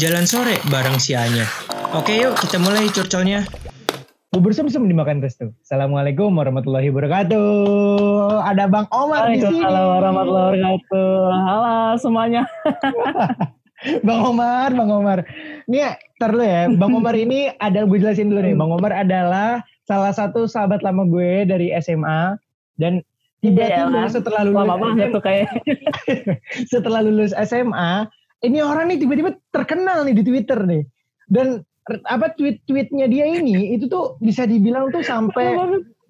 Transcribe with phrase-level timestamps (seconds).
[0.00, 1.44] jalan sore bareng si Anya.
[1.92, 3.44] Oke yuk kita mulai curcolnya.
[4.32, 5.52] Bubur sum-sum dimakan restu.
[5.60, 8.48] Assalamualaikum warahmatullahi wabarakatuh.
[8.48, 9.60] Ada Bang Omar di sini.
[9.60, 11.12] Waalaikumsalam warahmatullahi wabarakatuh.
[11.44, 12.42] Halo semuanya.
[14.08, 15.18] Bang Omar, Bang Omar.
[15.68, 15.84] Nih,
[16.16, 16.64] ntar dulu ya.
[16.72, 18.56] Bang Omar ini ada gue jelasin dulu nih.
[18.56, 22.40] Bang Omar adalah salah satu sahabat lama gue dari SMA
[22.80, 23.04] dan
[23.44, 25.50] tiba-tiba Iya, setelah lulus Lama banget tuh kayak.
[26.72, 28.08] setelah lulus SMA,
[28.42, 30.82] ini orang nih tiba-tiba terkenal nih di Twitter nih.
[31.30, 31.62] Dan
[32.06, 35.58] apa tweet-tweetnya dia ini itu tuh bisa dibilang tuh sampai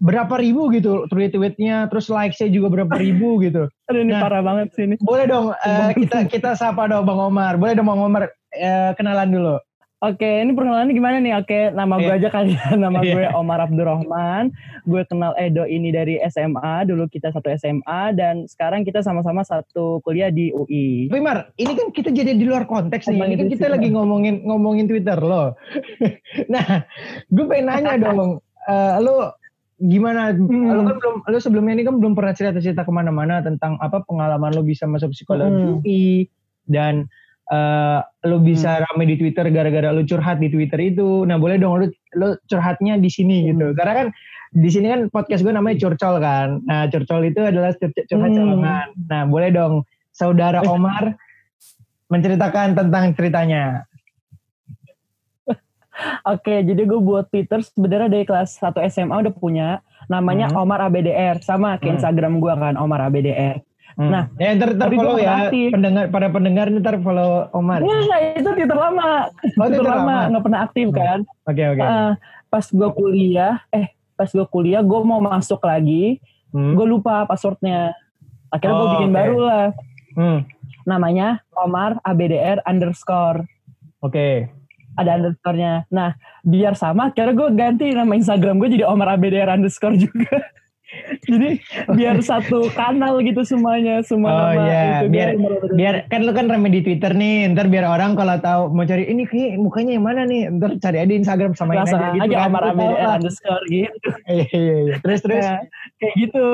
[0.03, 3.71] berapa ribu gitu tweet-tweetnya, terus likes-nya juga berapa ribu gitu.
[3.87, 4.21] Aduh ini Nah.
[4.21, 4.97] parah banget sih ini.
[4.99, 7.55] Boleh dong eh, kita kita sapa dong Bang Omar.
[7.55, 9.57] Boleh dong Bang Omar eh, kenalan dulu.
[10.02, 11.38] Oke, ini perkenalannya gimana nih?
[11.38, 12.19] Oke, nama gue Iya.
[12.19, 12.74] aja kali ya.
[12.74, 13.12] Nama Iya.
[13.15, 14.51] gue Omar Abdurrahman.
[14.83, 16.83] Gue kenal Edo ini dari SMA.
[16.91, 21.06] Dulu kita satu SMA dan sekarang kita sama-sama satu kuliah di UI.
[21.06, 23.30] Tapi Mar, ini kan kita jadi di luar konteks nih.
[23.30, 25.55] Ini kan kita sih, lagi ngomongin ngomongin Twitter loh.
[26.53, 26.83] nah,
[27.31, 29.39] gue pengen nanya dong, eh, lo
[29.78, 30.34] gimana?
[30.34, 30.66] Hmm.
[30.66, 34.50] Lo kan belum, lo sebelumnya ini kan belum pernah cerita-cerita ke mana-mana tentang apa pengalaman
[34.50, 35.78] lo bisa masuk psikologi Hmm.
[35.78, 36.27] UI
[36.66, 37.06] dan
[37.48, 41.25] eh, lo bisa rame di Twitter gara-gara lo curhat di Twitter itu.
[41.25, 43.73] Nah, boleh dong lo lo curhatnya di sini gitu.
[43.73, 43.77] Hmm.
[43.77, 44.07] Karena kan
[44.53, 46.61] di sini kan podcast gue namanya curcol kan.
[46.69, 48.62] Nah, curcol itu adalah cur- curhat Hmm.
[49.09, 51.17] Nah, boleh dong saudara Omar
[52.07, 53.89] menceritakan tentang ceritanya.
[56.29, 59.69] Oke, jadi gue buat Twitter sebenarnya dari kelas 1 SMA udah punya.
[60.06, 60.62] Namanya Hmm.
[60.67, 61.41] Omar ABDR.
[61.41, 61.97] Sama kayak Hmm.
[62.01, 63.61] Instagram gue kan, Omar ABDR.
[63.93, 64.09] Hmm.
[64.09, 67.81] Nah, ya ntar, ntar follow ya pendengar para pendengar ntar follow Omar.
[67.81, 69.29] Oke Nah, itu Twitter lama.
[69.61, 70.97] Oh, Twitter lama, nggak pernah aktif Hmm.
[70.97, 71.19] kan.
[71.45, 71.62] oke.
[71.79, 72.12] Ah,
[72.49, 76.73] pas gue kuliah, eh pas gue kuliah gue mau masuk lagi, Hmm.
[76.73, 77.93] gue lupa passwordnya.
[78.49, 79.17] Akhirnya gue Oh, bikin oke.
[79.17, 79.67] baru lah.
[80.12, 80.39] Hmm.
[80.83, 83.45] Namanya Omar ABDR underscore.
[83.99, 84.49] Oke.
[84.93, 85.89] Ada underscore-nya.
[85.89, 86.12] Nah,
[86.43, 90.33] biar sama, akhirnya gue ganti nama Instagram gue jadi Omar ABDR underscore juga.
[91.25, 91.56] jadi
[91.97, 95.06] biar satu kanal gitu semuanya, semua Oh nama iya, itu.
[95.12, 95.72] biar ABDR.
[95.72, 99.09] biar kan lu kan rame di Twitter nih, ntar biar orang kalau tahu mau cari
[99.09, 102.25] ini kayak mukanya yang mana nih, ntar cari aja di Instagram samain langsung aja gitu
[102.28, 102.53] aja kan.
[102.53, 103.16] Lah.
[103.16, 104.09] underscore gitu.
[104.28, 104.94] Iya iya iya.
[105.00, 105.44] Terus terus.
[105.44, 105.61] Nah,
[106.00, 106.47] kayak gitu.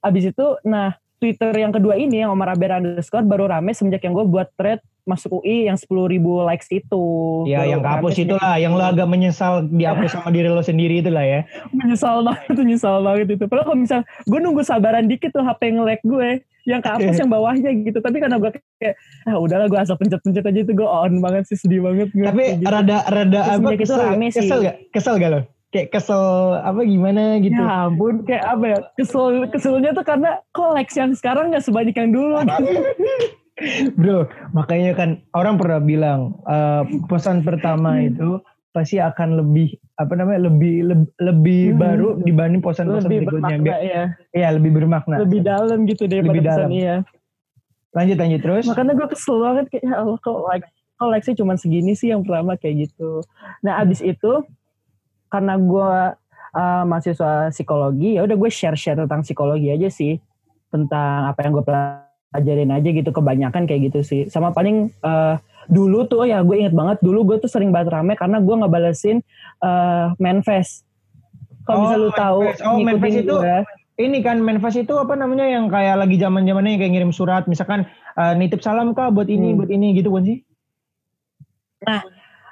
[0.00, 4.16] Abis itu, nah Twitter yang kedua ini yang Omar Aber underscore baru rame semenjak yang
[4.16, 7.04] gue buat thread masuk UI yang 10 ribu likes itu.
[7.48, 11.24] Ya Baru yang kehapus itulah, yang lo agak menyesal dihapus sama diri lo sendiri itulah
[11.24, 11.40] ya.
[11.78, 13.44] Menyesal banget, menyesal banget itu.
[13.48, 16.30] Padahal kalau misal gue nunggu sabaran dikit tuh HP nge-lag gue.
[16.68, 17.98] Yang kehapus yang bawahnya gitu.
[17.98, 18.94] Tapi karena gue kayak,
[19.26, 22.08] ah udahlah gue asal pencet-pencet aja itu gue on banget sih, sedih banget.
[22.12, 22.26] gue.
[22.26, 22.68] Tapi gitu.
[22.68, 24.38] rada rada Terus apa kesel, rame sih.
[24.44, 24.76] kesel gak?
[24.92, 25.40] Kesel gak lo?
[25.70, 26.24] Kayak kesel
[26.66, 27.54] apa gimana gitu?
[27.54, 28.78] Ya ampun, kayak apa ya?
[28.98, 32.42] Kesel, keselnya tuh karena kok yang sekarang gak sebanyak yang dulu.
[33.92, 38.40] Bro, makanya kan orang pernah bilang eh, pesan pertama itu
[38.70, 41.78] pasti akan lebih apa namanya lebih leb- lebih Hmm.
[41.78, 43.58] baru dibanding pesan-pesan lebih berikutnya.
[43.58, 44.04] bermakna Biar- ya.
[44.30, 45.14] Iya lebih bermakna.
[45.18, 46.70] lebih dalam gitu daripada Lebih pesan dalam.
[46.72, 46.96] iya.
[47.90, 48.64] Lanjut lanjut terus.
[48.64, 52.08] Makanya gue kesel banget kayak ya Allah kok like kok like sih cuma segini sih
[52.08, 53.20] yang pertama kayak gitu.
[53.60, 54.32] Nah abis itu
[55.26, 55.90] karena gue
[56.52, 60.22] uh, mahasiswa psikologi ya udah gue share share tentang psikologi aja sih
[60.68, 61.66] tentang apa yang gue
[62.30, 64.20] pelajarin aja gitu kebanyakan kayak gitu sih.
[64.30, 65.36] Sama paling uh,
[65.70, 69.22] dulu tuh ya gue inget banget dulu gue tuh sering banget rame karena gue ngebalesin
[69.62, 70.86] uh, manifest.
[71.68, 72.62] Kalau bisa Oh, lu tahu manifest.
[72.64, 73.58] Oh, ngikutin manifest itu gue.
[74.00, 77.44] Ini kan menfas itu apa namanya yang kayak lagi zaman zamannya yang kayak ngirim surat,
[77.44, 77.84] misalkan
[78.16, 79.60] eh, nitip salam kak buat ini Hmm.
[79.60, 80.40] buat ini gitu kan sih?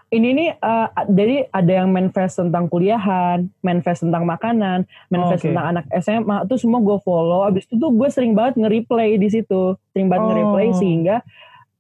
[0.09, 5.53] Ini nih uh, jadi ada yang manifest tentang kuliahan, manifest tentang makanan, manifest Oke.
[5.53, 7.45] tentang anak SMA, itu semua gue follow.
[7.45, 10.29] Abis itu tuh gue sering banget nge-replay di situ, sering banget Oh.
[10.33, 11.17] nge-replay sehingga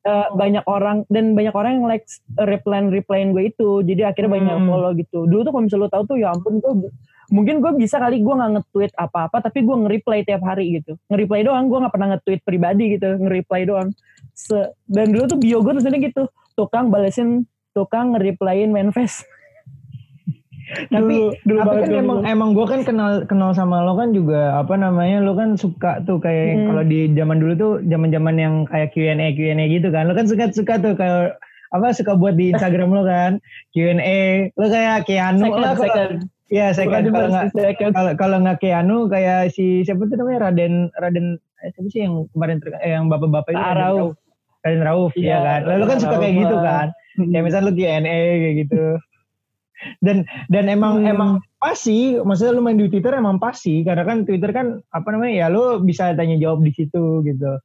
[0.04, 2.04] uh, banyak orang dan banyak orang yang like
[2.36, 3.80] reply replyin gue itu.
[3.80, 4.72] Jadi akhirnya banyak yang Hmm.
[4.72, 5.18] follow gitu.
[5.24, 6.92] Dulu tuh kalau misalnya lo tahu tuh ya ampun gue
[7.28, 10.96] mungkin gue bisa kali gue nggak nge-tweet apa-apa tapi gue nge-reply tiap hari gitu.
[11.08, 13.88] Nge-reply doang, gue nggak pernah nge-tweet pribadi gitu, nge-reply doang.
[14.32, 17.44] Se- dan dulu tuh bio gue tulisannya gitu, tukang balesin
[17.78, 19.22] tukang nge-replyin manifest.
[20.92, 21.96] Tapi dulu, dulu tapi kan dulu.
[22.04, 26.04] emang emang gue kan kenal kenal sama lo kan juga apa namanya lo kan suka
[26.04, 26.66] tuh kayak Hmm.
[26.68, 30.28] kalau di zaman dulu tuh zaman zaman yang kayak Q&A Q&A gitu kan lo kan
[30.28, 31.40] suka suka tuh kayak
[31.72, 33.40] apa suka buat di Instagram lo kan
[33.72, 36.12] Q&A lo kayak Keanu second, lah kalau second.
[36.52, 37.48] ya kan kalau nggak
[37.88, 41.26] kalau kalau nggak Keanu kayak si siapa tuh namanya Raden Raden
[41.64, 44.27] eh, siapa sih yang kemarin eh, yang bapak-bapak itu Pak
[44.60, 45.12] Raden Rauf.
[45.14, 46.64] Ya Iya, kan lo kan suka Rauf kayak gitu lah.
[46.64, 46.88] kan
[47.26, 47.98] ya misal lu Q&A
[48.36, 48.84] kayak gitu
[49.98, 50.16] dan
[50.46, 51.06] dan emang Hmm.
[51.08, 54.66] emang pas sih maksudnya lu main di Twitter emang pas sih karena kan Twitter kan
[54.88, 57.58] apa namanya ya lu bisa tanya jawab di situ gitu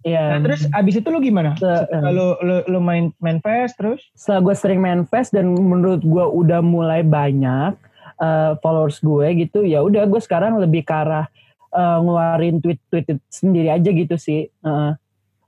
[0.00, 0.32] Iya.
[0.32, 1.52] Nah, terus abis itu lu gimana?
[1.54, 4.00] Se- Setelah lu, lu, lu main main PES terus?
[4.14, 7.76] setelah gue sering main fest dan menurut gue udah mulai banyak
[8.16, 11.28] eh, followers gue gitu ya udah gue sekarang lebih ke arah
[11.70, 14.96] eh, ngeluarin tweet-tweet sendiri aja gitu sih Heeh.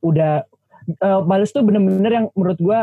[0.03, 0.43] Udah
[0.85, 2.79] eh, balas tuh bener-bener yang menurut gue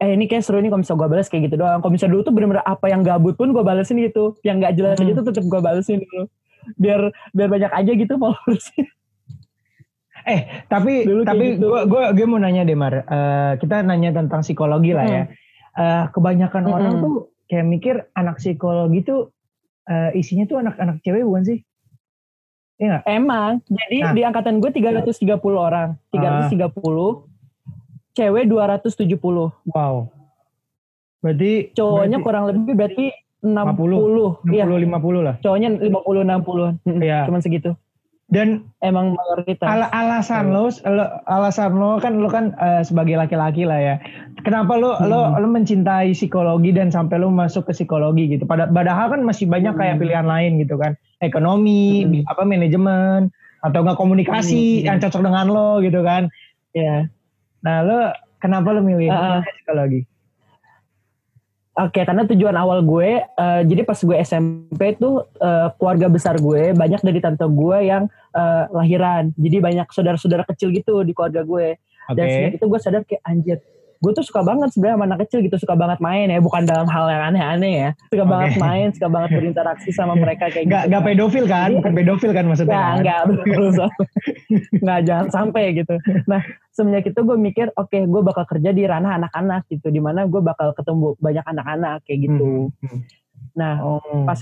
[0.00, 2.22] eh ini kayak seru nih kalau misalnya gue balas kayak gitu doang kalau misalnya dulu
[2.22, 5.18] tuh bener-bener apa yang gabut pun gue balesin gitu yang gak jelas aja Hmm.
[5.20, 6.24] tuh tetep gue balesin dulu
[6.76, 7.00] biar
[7.30, 8.86] biar banyak aja gitu followersnya
[10.20, 11.72] Eh, tapi Dulu tapi gitu.
[11.72, 12.92] gua gua gue mau nanya deh Mar.
[12.92, 15.22] Eh, kita nanya tentang psikologi lah ya.
[15.72, 16.76] Eh, kebanyakan Mm-mm.
[16.76, 17.14] orang tuh
[17.48, 19.32] kayak mikir anak psikologi tuh
[19.88, 21.58] eh, isinya tuh anak-anak cewek bukan sih?
[23.04, 24.12] Emang, jadi Nah.
[24.16, 27.28] di angkatan gue 330 orang, 330,
[28.12, 30.08] cewek 270, Wow.
[31.20, 33.06] Berarti cowoknya berarti kurang lebih berarti
[33.44, 35.36] 60, 60 iya, 50 lah.
[35.38, 37.20] cowoknya 50 60, Mm, Iya.
[37.28, 37.70] cuman segitu.
[38.30, 39.66] Dan Emang mayoritas.
[39.66, 43.94] Al- alasan lo, lo- alasan lo kan lo kan eh, sebagai laki-laki lah ya.
[44.40, 45.42] Kenapa lo lo Hmm.
[45.42, 48.46] lo mencintai psikologi dan sampai lo masuk ke psikologi gitu?
[48.46, 50.02] Pada padahal kan masih banyak kayak Hmm.
[50.06, 50.94] pilihan lain gitu kan.
[51.20, 52.30] Ekonomi, Hmm.
[52.30, 53.28] apa manajemen
[53.60, 54.86] atau enggak komunikasi Hmm.
[54.86, 56.30] yang cocok dengan lo gitu kan.
[56.70, 57.10] ya.
[57.60, 57.98] Nah, lo
[58.38, 59.42] kenapa lo milih ah.
[59.42, 60.06] psikologi?
[61.80, 66.76] Oke, karena tujuan awal gue, eh, jadi pas gue SMP tuh eh, keluarga besar gue
[66.76, 68.04] banyak dari tante gue yang
[68.36, 71.80] eh, lahiran, jadi banyak saudara-saudara kecil gitu di keluarga gue.
[72.10, 72.16] Oke.
[72.20, 73.58] Dan sejak itu gue sadar kayak anjir,
[74.00, 76.88] gue tuh suka banget sebenarnya sama anak kecil gitu, suka banget main ya, bukan dalam
[76.88, 78.32] hal yang aneh-aneh ya, suka Oke.
[78.32, 80.88] banget main, suka banget berinteraksi sama mereka kayak Enggak gitu.
[80.88, 81.68] enggak pedofil kan?
[81.68, 82.80] Jadi- Bukan pedofil kan maksudnya?
[82.96, 83.28] Enggak, kan?
[83.36, 83.88] betul.
[84.80, 85.94] Enggak, jangan sampai gitu.
[86.24, 86.40] Nah,
[86.72, 90.40] semenjak itu gue mikir, oke, gue bakal kerja di ranah anak-anak gitu, di mana gue
[90.40, 92.72] bakal ketemu banyak anak-anak kayak gitu.
[92.80, 93.00] Hmm, hmm.
[93.52, 94.24] Nah, Oh.
[94.24, 94.40] pas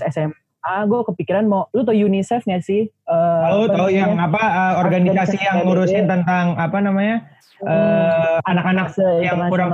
[0.59, 2.83] SMA, gue kepikiran mau, lu tau UNICEF gak sih?
[2.85, 3.95] Eh, Tahu apa tahu namanya?
[3.95, 7.15] yang apa uh, organisasi Organisasi yang ngurusin tentang apa namanya
[7.59, 8.87] eh, anak-anak
[9.19, 9.71] yang kurang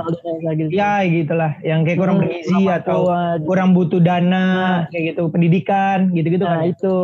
[0.48, 0.70] gitu.
[0.72, 3.38] ya gitulah yang kayak kurang Hmm, bergizi atau tua.
[3.42, 4.46] kurang butuh dana
[4.90, 6.66] kayak gitu pendidikan gitu-gitu Nah kan.
[6.66, 6.94] itu,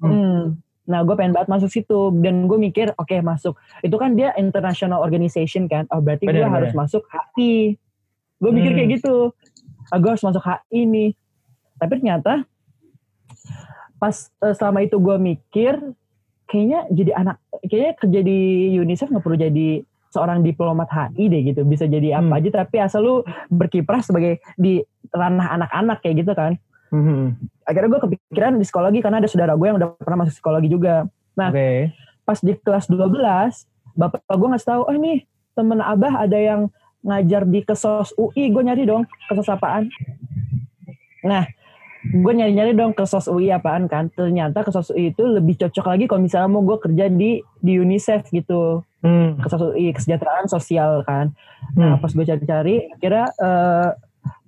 [0.00, 0.38] hmm.
[0.84, 3.54] nah gue pengen banget masuk situ dan gue mikir oke masuk.
[3.80, 7.78] Itu kan dia international organization kan, oh berarti gue Benar, harus masuk HI.
[8.38, 8.78] Gue mikir Hmm.
[8.80, 9.30] kayak gitu,
[9.88, 11.10] ah, gue harus masuk HI nih.
[11.74, 12.42] Tapi ternyata
[14.04, 15.80] pas eh, selama itu gue mikir
[16.44, 18.38] kayaknya jadi anak, kayaknya kerja di
[18.76, 19.68] UNICEF nggak perlu jadi
[20.12, 22.36] seorang diplomat HI deh gitu, bisa jadi apa Hmm.
[22.36, 23.14] aja tapi asal lu
[23.48, 26.52] berkiprah sebagai di ranah anak-anak kayak gitu kan
[26.92, 27.48] Mhm.
[27.64, 31.08] akhirnya gue kepikiran di psikologi karena ada saudara gue yang udah pernah masuk psikologi juga.
[31.32, 31.48] Nah.
[31.48, 31.90] Oke.
[32.22, 33.66] Pas di kelas 12,
[33.96, 35.24] bapak gue ngasih tahu, oh nih
[35.56, 36.60] temen abah ada yang
[37.02, 39.90] ngajar di kesos UI, gue nyari dong kesos apaan.
[41.24, 41.44] Nah,
[42.14, 44.06] gue nyari-nyari dong kesos UI apaan kan.
[44.14, 48.30] Ternyata kesos UI itu lebih cocok lagi kalau misalnya mau gue kerja di di UNICEF
[48.30, 48.86] gitu.
[49.02, 49.36] Hmm.
[49.42, 51.34] Kesos UI, kesejahteraan sosial kan.
[51.74, 52.00] Nah, Hmm.
[52.00, 53.88] pas gue cari-cari, akhirnya eh,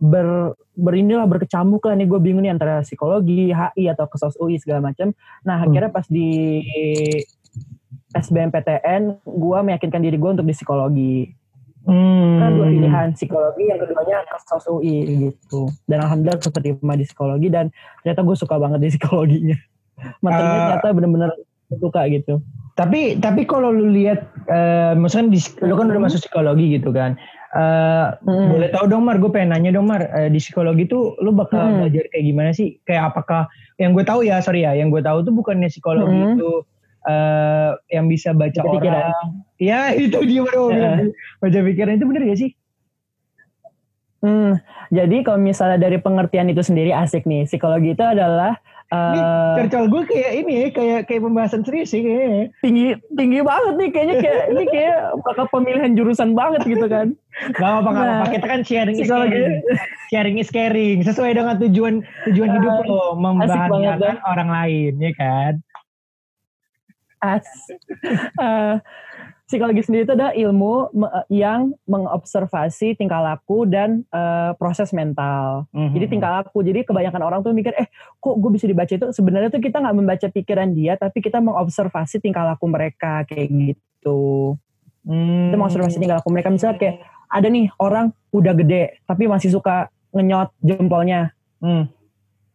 [0.01, 4.93] ber berinilah berkecamuk lah nih gue bingung nih antara psikologi, HI atau kesos UI segala
[4.93, 5.17] macam.
[5.43, 6.61] Nah akhirnya pas di
[8.13, 11.17] SBMPTN, gue meyakinkan diri gue untuk di psikologi.
[11.87, 12.37] Hmm.
[12.37, 14.95] Kan dua pilihan psikologi, yang keduanya kesos UI
[15.31, 15.71] gitu.
[15.87, 17.71] Dan alhamdulillah keterima di psikologi dan
[18.03, 19.57] ternyata gue suka banget di psikologinya.
[20.27, 21.31] Materinya Eh, ternyata bener-bener
[21.73, 22.43] suka gitu.
[22.75, 26.07] Tapi tapi kalau lu lihat eh misalkan di, lu kan udah Hmm.
[26.11, 27.15] masuk psikologi gitu kan.
[27.55, 28.51] Eh Hmm.
[28.51, 31.63] boleh tahu dong Mar, gue pengen nanya dong Mar, eh, di psikologi tuh lu bakal
[31.63, 31.77] Hmm.
[31.81, 32.77] belajar kayak gimana sih?
[32.83, 33.47] Kayak apakah
[33.79, 36.35] yang gue tahu ya, sorry ya, yang gue tahu tuh bukannya psikologi Hmm.
[36.35, 36.51] itu
[37.07, 39.15] eh yang bisa baca pikiran.
[39.15, 39.46] orang.
[39.57, 40.99] Ya itu dia baru bilang.
[41.41, 42.51] baca pikiran itu bener gak sih?
[44.21, 44.59] Hmm,
[44.91, 47.47] jadi kalau misalnya dari pengertian itu sendiri asik nih.
[47.47, 52.07] Psikologi itu adalah Ini eh, cercol gue kayak ini ya, kayak kayak pembahasan serius sih
[52.07, 52.55] kayaknya.
[52.63, 54.97] tinggi tinggi banget nih kayaknya kayak ini kayak
[55.27, 57.11] bakal pemilihan jurusan banget gitu kan.
[57.59, 57.91] Gak apa-apa.
[57.91, 59.59] Nah, Kita kan sharing is caring.
[60.07, 60.97] Sharing is caring.
[61.03, 61.95] Sesuai dengan tujuan
[62.31, 63.03] tujuan hidup Ah, lo.
[63.19, 64.17] Membahagiakan kan?
[64.23, 65.53] orang lain, ya kan?
[67.19, 67.47] As.
[68.39, 68.75] Eh,
[69.47, 75.71] psikologi sendiri itu adalah ilmu me- yang mengobservasi tingkah laku dan eh, proses mental.
[75.71, 75.95] Mhm.
[75.95, 76.67] Jadi tingkah laku.
[76.67, 77.87] Jadi kebanyakan orang tuh mikir, eh
[78.19, 79.07] kok gue bisa dibaca itu?
[79.15, 84.59] Sebenarnya tuh kita nggak membaca pikiran dia, tapi kita mengobservasi tingkah laku mereka kayak gitu.
[85.07, 85.55] Hmm.
[85.55, 86.51] Kita mengobservasi tingkah laku mereka.
[86.51, 86.97] Misalnya kayak
[87.31, 91.31] ada nih orang udah gede, tapi masih suka ngenyot jempolnya.
[91.63, 91.89] Hmm.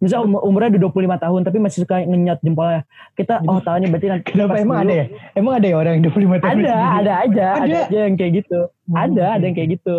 [0.02, 2.82] Misal um- umurnya udah 25 tahun tapi masih suka ngenyot jempolnya.
[3.14, 5.06] Kita oh tahu nih berarti nanti Kenapa emang dulu- ada ya?
[5.32, 6.52] Emang ada ya orang yang 25 tahun?
[6.58, 7.46] Ada, ada aja, ada.
[7.62, 7.80] Ada?
[7.86, 8.60] aja yang kayak gitu.
[8.84, 8.96] Hmm.
[8.98, 9.98] Ada, ada yang kayak gitu.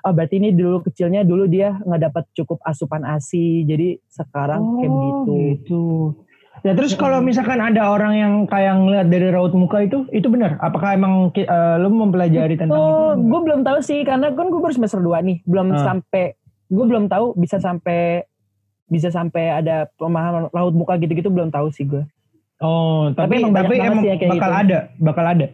[0.00, 4.86] Oh berarti ini dulu kecilnya dulu dia nggak dapat cukup asupan ASI, jadi sekarang kayak
[4.86, 5.34] Oh, begitu.
[5.50, 5.84] gitu.
[6.60, 10.56] Ya terus kalau misalkan ada orang yang kayak ngeliat dari raut muka itu, itu benar?
[10.58, 11.44] Apakah emang eh,
[11.76, 12.78] lu mempelajari tentang itu?
[12.78, 15.82] Oh, gue belum tahu sih karena kan gue baru semester 2 nih, belum Ah.
[15.82, 16.36] sampai
[16.66, 18.24] gue belum tahu bisa sampai
[18.94, 22.06] bisa sampai ada pemahaman raut muka gitu-gitu belum tahu sih gue.
[22.62, 24.62] Oh, tapi Tapi emang tapi emang kayak bakal gitu.
[24.62, 25.46] ada, bakal ada.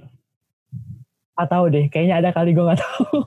[1.35, 3.25] Atau deh, kayaknya ada kali gue nggak tahu.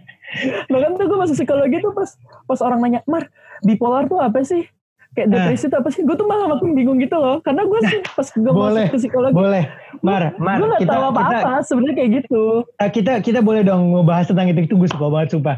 [0.72, 2.10] Bahkan tuh gue masuk psikologi tuh pas
[2.44, 3.24] pas orang nanya, Mar,
[3.64, 4.68] bipolar tuh apa sih?
[5.16, 5.34] Kayak Nah.
[5.40, 6.04] depresi tuh apa sih?
[6.04, 7.40] Gue tuh malah makin bingung gitu loh.
[7.40, 9.64] Karena gue sih pas gue boleh, masuk ke psikologi, Boleh,
[10.04, 12.42] Mar, Mar, gue gak kita, tahu apa-apa sebenarnya kayak gitu.
[12.76, 15.56] eh, kita kita boleh dong ngebahas tentang itu itu gue suka banget sumpah.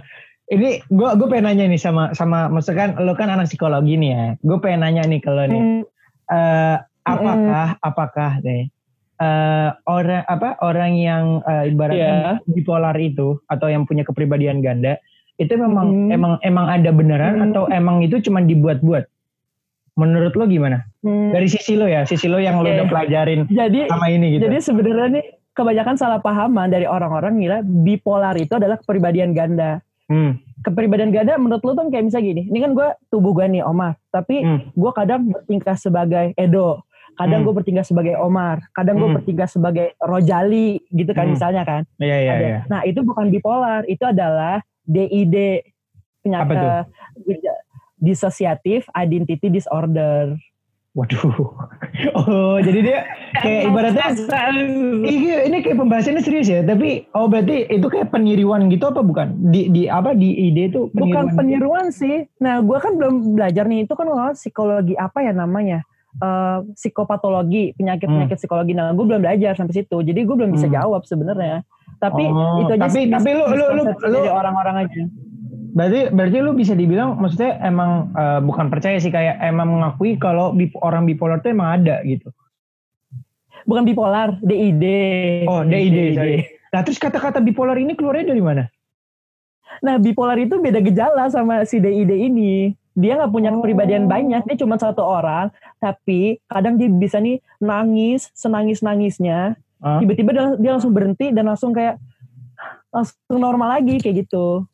[0.48, 4.10] Ini gue gue pengen nanya nih sama sama maksudnya kan lo kan anak psikologi nih
[4.16, 4.24] ya.
[4.40, 5.60] Gue pengen nanya nih ke lo nih.
[5.60, 5.82] Hmm,
[6.32, 8.64] eh apakah apakah deh
[9.18, 14.96] eh orang apa orang yang eh, ibaratnya bipolar itu atau yang punya kepribadian ganda
[15.36, 16.10] itu memang Hmm.
[16.14, 17.46] emang emang ada beneran Hmm.
[17.50, 19.04] atau emang itu cuma dibuat-buat?
[19.98, 20.86] Menurut lo gimana?
[21.02, 21.34] hmm.
[21.34, 22.74] Dari sisi lo ya, sisi lo yang lo Oke.
[22.78, 24.46] udah pelajarin Jadi sama ini gitu.
[24.46, 29.82] Jadi sebenarnya nih kebanyakan salah pahaman dari orang-orang ngira bipolar itu adalah kepribadian ganda.
[30.08, 30.40] Hmm.
[30.64, 34.00] Kepribadian ganda menurut lu tuh kayak misalnya gini, ini kan gue tubuh gue nih Omar,
[34.08, 34.72] tapi Hmm.
[34.72, 36.82] gue kadang bertingkah sebagai Edo,
[37.14, 37.46] kadang Hmm.
[37.46, 39.16] gue bertingkah sebagai Omar, kadang gue Hmm.
[39.20, 41.36] bertingkah sebagai Rojali gitu kan Hmm.
[41.36, 41.82] misalnya kan.
[42.00, 42.58] Iya iya iya.
[42.66, 45.62] Nah itu bukan bipolar, itu adalah DID
[46.24, 46.72] Apa tuh?
[47.28, 47.38] penyakit
[47.98, 50.34] dissociative identity disorder.
[50.96, 51.20] Waduh.
[52.16, 52.98] Oh, jadi dia
[53.38, 54.06] kayak ibaratnya
[55.04, 56.60] Iya, ini kayak pembahasannya serius ya.
[56.60, 59.36] Tapi oh berarti itu kayak peniruan gitu apa bukan?
[59.48, 61.36] Di di apa di ide itu Bukan peniruan?
[61.36, 62.26] peniruan sih.
[62.38, 63.84] Nah, gue kan belum belajar nih.
[63.84, 65.84] Itu kan kalau psikologi apa ya namanya?
[66.18, 68.72] Eh, psikopatologi, penyakit-penyakit psikologi.
[68.72, 69.96] Nah, gue belum belajar sampai situ.
[70.02, 70.74] Jadi gue belum bisa Hmm.
[70.74, 71.62] jawab sebenarnya.
[71.98, 75.02] Tapi Oh, itu aja tapi- sih tapi lu- lu- lu- lu- orang-orang aja.
[75.74, 80.52] Berarti berarti lu bisa dibilang maksudnya emang eh, bukan percaya sih kayak emang mengakui kalau
[80.52, 82.30] bip- orang bipolar itu emang ada gitu.
[83.68, 84.84] Bukan bipolar, DID.
[85.44, 86.36] Oh, DID, sorry.
[86.72, 88.64] Nah, terus kata-kata bipolar ini keluarnya dari mana?
[89.84, 92.72] Nah, bipolar itu beda gejala sama si DID ini.
[92.96, 93.60] Dia nggak punya Oh.
[93.60, 100.02] kepribadian banyak, dia cuma satu orang, tapi kadang dia bisa nih nangis, senangis-nangisnya, Hah?
[100.02, 102.00] tiba-tiba dia, dia langsung berhenti dan langsung kayak
[102.90, 104.66] langsung normal lagi kayak gitu.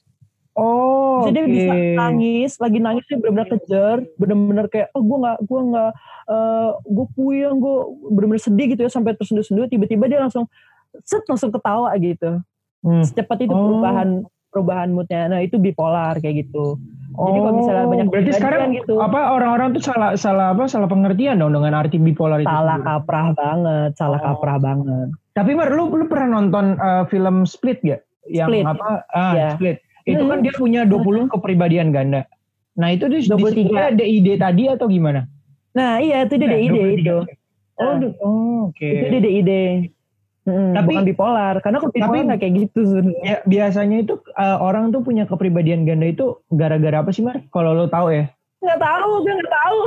[0.54, 1.52] Oh, Jadi dia oke.
[1.52, 5.90] bisa nangis, lagi nangis dia benar-benar kejer, benar-benar kayak oh gue nggak gue nggak
[6.24, 7.76] eh gue puyeng, gue
[8.08, 10.46] benar-benar sedih gitu ya sampai tersenduh-senduh, tiba-tiba dia langsung
[11.02, 12.38] set langsung ketawa gitu.
[12.80, 13.02] Hmm.
[13.02, 13.66] Secepat itu Oh.
[13.66, 15.26] perubahan perubahan moodnya.
[15.26, 16.78] Nah itu bipolar kayak gitu.
[17.10, 18.94] Jadi kalau misalnya banyak Oh, berarti kepribadian sekarang gitu.
[18.96, 22.46] apa orang-orang tuh salah salah apa salah pengertian dong dengan arti bipolar itu.
[22.46, 22.86] salah sendiri.
[22.88, 24.26] kaprah banget, salah Oh.
[24.32, 25.08] kaprah banget.
[25.32, 28.02] Tapi Mar, lu lu pernah nonton eh, film Split gak?
[28.24, 28.64] Yang Split.
[28.64, 28.88] apa?
[29.10, 29.48] Ah, Iya.
[29.52, 29.78] Split.
[30.04, 30.30] Itu Hmm.
[30.30, 32.28] kan dia punya 20 kepribadian ganda.
[32.74, 33.90] Nah, itu di 23.
[33.90, 35.24] ada ide tadi atau gimana?
[35.72, 36.94] Nah iya itu dia Nah, DID 23.
[36.94, 37.16] itu.
[37.74, 38.84] Oh, du- oh, oke.
[38.84, 39.50] Itu dia DID.
[40.44, 41.54] Mm, Tapi- bukan bipolar.
[41.58, 43.22] Karena kalau bipolar nggak kayak gitu sebenarnya.
[43.24, 47.40] Ya, biasanya itu eh, orang tuh punya kepribadian ganda itu gara-gara apa sih, Mar?
[47.48, 48.28] Kalau lo tahu ya.
[48.60, 49.78] Nggak tahu, gue nggak tahu.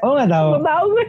[0.00, 0.48] Oh, nggak tahu.
[0.50, 1.06] Belum tahu gue.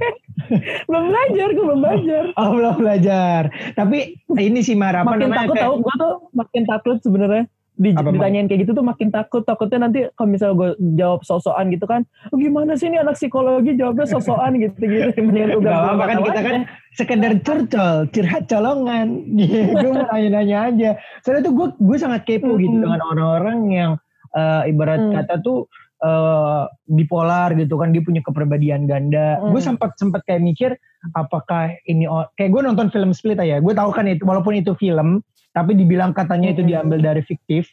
[0.88, 2.24] belum belajar, gue belum belajar.
[2.36, 3.42] Oh, belum belajar.
[3.72, 3.98] Tapi
[4.36, 5.40] ini sih Mar, apa makin namanya?
[5.42, 7.44] takut kayak- tahu, gue tuh makin takut sebenarnya.
[7.82, 9.42] Di, Apa, ditanyain kayak gitu tuh makin takut.
[9.42, 13.74] Takutnya nanti kalau misalnya gue jawab sosokan gitu kan, "Oh, gimana sih ini anak psikologi
[13.74, 15.18] jawabnya sosokan gitu-gitu.
[15.26, 16.60] Mendingan gue Gak apa-apa kan kita kan
[16.94, 19.08] sekedar curcol, curhat colongan.
[19.42, 20.90] Iya, gue mau nanya-nanya aja.
[21.26, 22.86] Soalnya tuh gue gue sangat kepo gitu Mm-mm.
[22.86, 23.92] dengan orang-orang yang
[24.38, 25.14] eh, ibarat Mm.
[25.18, 25.66] kata tuh
[26.06, 29.42] eh, bipolar gitu kan dia punya kepribadian ganda.
[29.42, 29.58] Mm.
[29.58, 30.72] Gue sempat sempat kayak mikir
[31.18, 32.06] apakah ini
[32.38, 33.58] kayak gue nonton film Split aja.
[33.58, 37.68] Gue tahu kan itu walaupun itu film tapi dibilang katanya itu diambil dari fiktif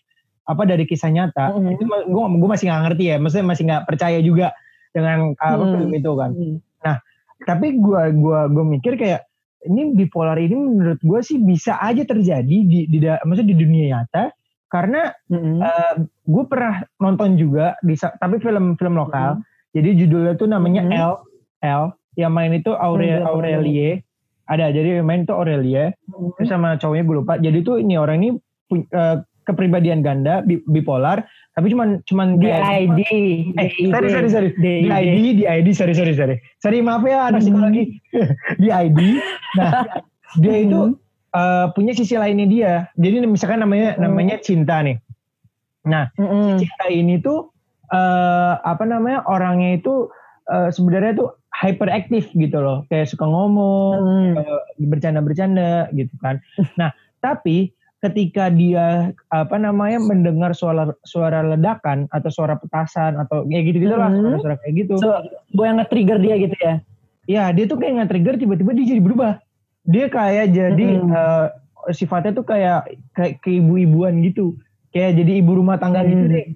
[0.45, 1.53] apa dari kisah nyata.
[1.53, 1.77] Mm-mm.
[1.77, 3.17] Itu gue gue masih nggak ngerti ya.
[3.17, 4.47] Maksudnya masih nggak percaya juga
[4.89, 5.71] dengan apa Mm.
[5.77, 6.59] film itu kan Hmm.
[7.47, 9.29] tapi gua gua gua mikir kayak
[9.63, 13.85] ini bipolar ini menurut gua sih bisa aja terjadi di di da- maksudnya di dunia
[13.95, 14.33] nyata
[14.67, 15.63] karena Mm-mm.
[16.25, 19.39] gue pernah nonton juga di tapi film film lokal
[19.71, 20.93] jadi judulnya tuh namanya Mhm.
[20.99, 21.15] L
[21.63, 21.85] L
[22.17, 24.03] yang main itu Aure, Hmm, Aurelie
[24.49, 25.93] ada jadi main itu Aurelie
[26.37, 28.29] terus sama cowoknya gue lupa jadi tuh ini orang ini
[28.75, 33.01] eh, kepribadian ganda bi- bipolar tapi cuman cuman DID.
[33.59, 34.49] Eh, sorry, sorry, sorry.
[34.55, 34.79] DID.
[34.79, 36.39] di ID, di ID, sorry, sorry, sorry.
[36.63, 37.51] Sorry, maaf ya anak Hmm.
[37.51, 37.99] psikologi.
[38.63, 39.01] di ID.
[39.59, 39.71] Nah,
[40.45, 40.95] dia itu Hmm.
[41.35, 42.73] eh, punya sisi lainnya dia.
[42.95, 44.07] Jadi misalkan namanya Hmm.
[44.07, 45.03] namanya cinta nih.
[45.83, 46.63] Nah, Mm-mm.
[46.63, 47.51] cinta ini tuh
[47.91, 50.15] eh, apa namanya orangnya itu
[50.47, 52.87] eh, sebenarnya tuh hyperaktif gitu loh.
[52.87, 54.33] Kayak suka ngomong, Mm.
[54.39, 56.39] eh, bercanda-bercanda gitu kan.
[56.79, 63.75] Nah, tapi ketika dia apa namanya mendengar suara suara ledakan atau suara petasan atau kayak
[63.75, 64.23] gitu gitulah Hmm.
[64.23, 64.95] suara-suara kayak gitu.
[65.03, 65.11] So,
[65.51, 66.75] gue yang nge-trigger dia gitu ya.
[67.29, 69.33] ya dia tuh kayak nge-trigger tiba-tiba dia jadi berubah.
[69.83, 71.11] Dia kayak jadi Mm-mm.
[71.11, 71.47] eh,
[71.91, 74.55] sifatnya tuh kayak kayak keibu-ibuan gitu.
[74.89, 76.33] Kayak jadi ibu rumah tangga gitu Mm.
[76.33, 76.47] deh.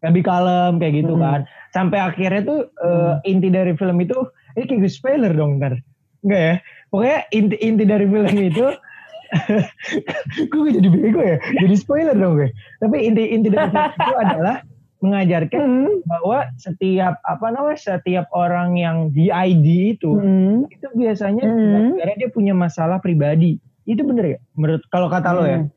[0.00, 1.22] Lebih kalem kayak gitu Mm.
[1.22, 1.40] kan.
[1.70, 4.16] Sampai akhirnya tuh eh, inti dari film itu
[4.56, 5.78] ini kayak gue spoiler dong ntar.
[6.24, 6.54] Enggak ya?
[6.88, 8.66] Pokoknya inti inti dari film itu
[10.52, 11.36] gue jadi bego ya.
[11.60, 12.50] Jadi spoiler dong gue.
[12.80, 14.56] Tapi inti inti dari film itu adalah
[14.96, 15.92] mengajarkan Hmm.
[16.08, 20.64] bahwa setiap apa namanya setiap orang yang di ID itu Hmm.
[20.72, 22.00] itu biasanya Hmm.
[22.00, 23.60] karena dia punya masalah pribadi.
[23.84, 24.38] Itu bener ya?
[24.56, 25.60] Menurut kalau kata lo ya?
[25.62, 25.70] Hmm.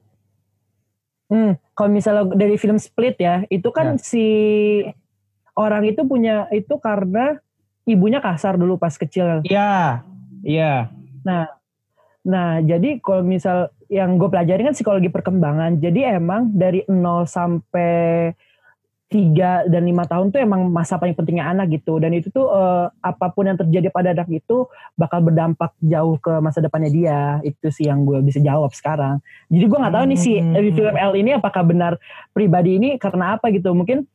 [1.30, 3.76] Hmm, kalau misalnya dari film Split ya, itu Ya.
[3.76, 4.26] kan si
[5.54, 7.38] orang itu punya itu karena
[7.90, 9.42] ibunya kasar dulu pas kecil.
[9.44, 10.06] Iya.
[10.46, 10.94] Iya.
[12.24, 15.82] Nah, jadi kalau misal yang gue pelajari kan psikologi perkembangan.
[15.82, 18.32] Jadi emang dari 0 sampai
[19.10, 21.98] 3 dan 5 tahun tuh emang masa paling pentingnya anak gitu.
[21.98, 26.38] Dan itu tuh eh, apa pun yang terjadi pada anak itu bakal berdampak jauh ke
[26.38, 27.22] masa depannya dia.
[27.42, 29.18] Itu sih yang gue bisa jawab sekarang.
[29.50, 30.54] Jadi gue nggak tahu nih si Hmm.
[30.54, 31.98] film L ini apakah benar
[32.30, 33.74] pribadi ini karena apa gitu.
[33.74, 34.06] Mungkin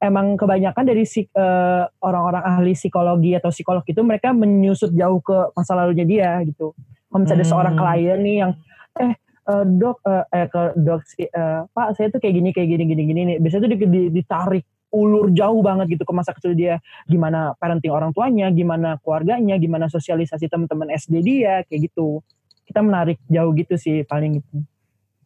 [0.00, 5.52] emang kebanyakan dari si- eh, orang-orang ahli psikologi atau psikolog itu mereka menyusut jauh ke
[5.52, 6.72] masa lalunya dia gitu.
[7.06, 7.52] Kalau misalnya ada Hmm.
[7.52, 8.52] seorang klien nih yang
[8.96, 9.12] eh
[9.50, 12.84] eh, dok eh, eh, ke dok si- eh, pak saya tuh kayak gini kayak gini
[12.86, 16.54] gini gini nih biasanya tuh di- di- ditarik ulur jauh banget gitu ke masa kecil
[16.54, 22.22] dia gimana parenting orang tuanya gimana keluarganya gimana sosialisasi teman-teman SD dia kayak gitu
[22.66, 24.62] kita menarik jauh gitu sih paling gitu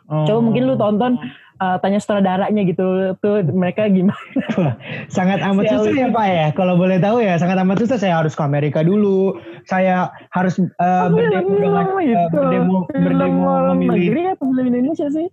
[0.05, 0.29] Oh.
[0.29, 1.17] coba mungkin lu tonton
[1.65, 4.21] eh, tanya sutradaranya gitu tuh mereka gimana
[5.17, 6.47] sangat amat susah ya Pak ya.
[6.53, 7.97] Kalau boleh tahu ya sangat amat susah.
[7.97, 9.41] Saya harus ke Amerika dulu.
[9.65, 12.37] Saya harus eh, berdemo dengan eh, gitu.
[12.37, 15.27] berdemo berdemo memilih negeri apa film Indonesia sih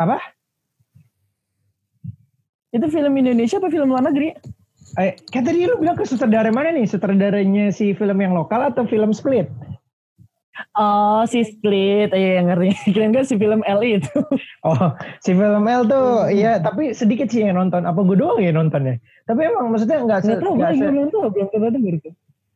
[0.00, 0.16] apa?
[2.74, 4.34] itu film Indonesia apa film luar negeri
[4.94, 6.86] Eh, kan tadi lu bilang ke sutradara mana nih?
[6.86, 9.50] Sutradaranya si film yang lokal atau film split?
[10.74, 12.70] Oh, si Split, iya yang ngeri.
[12.94, 14.06] Kirain kan si film L itu.
[14.66, 17.84] Oh, si film L tuh, iya, tapi sedikit sih yang nonton.
[17.84, 18.96] Apa gue doang ya nontonnya?
[19.26, 22.12] Tapi emang maksudnya nggak se, Nggak tahu, gue se- belum tahu, belum pernah denger tuh.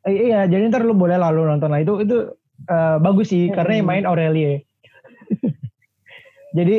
[0.06, 2.16] eh, iya, jadi ntar lu boleh lalu nonton lah itu itu
[2.64, 3.92] eh, bagus sih karena yang Hmm.
[3.92, 4.62] main Aurelie.
[6.56, 6.76] jadi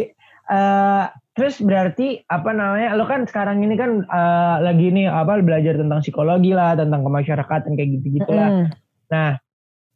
[0.50, 1.04] eh
[1.38, 2.98] terus berarti apa namanya?
[2.98, 7.78] Lo kan sekarang ini kan eh, lagi nih apa belajar tentang psikologi lah, tentang kemasyarakatan
[7.78, 8.50] kayak gitu-gitu lah.
[8.50, 8.66] Mm.
[9.10, 9.30] Nah,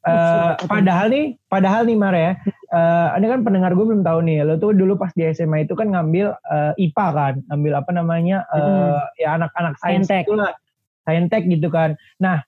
[0.04, 2.36] eh, padahal nih, padahal nih Mar ya,
[2.70, 5.74] eh, ini kan pendengar gue belum tahu nih, lo tuh dulu pas di SMA itu
[5.74, 9.00] kan ngambil eh, IPA kan, ngambil apa namanya, eh, Hmm.
[9.18, 10.26] ya anak-anak sains Saintek.
[10.28, 10.52] itu lah,
[11.04, 11.96] saintek gitu kan.
[12.20, 12.44] Nah,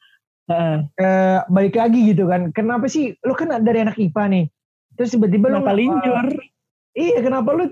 [0.46, 0.78] Heeh.
[1.00, 4.46] eh, balik lagi gitu kan, kenapa sih, lo kan dari anak IPA nih,
[4.96, 6.28] terus tiba-tiba lo linjur?
[6.96, 7.66] Iya, kenapa lo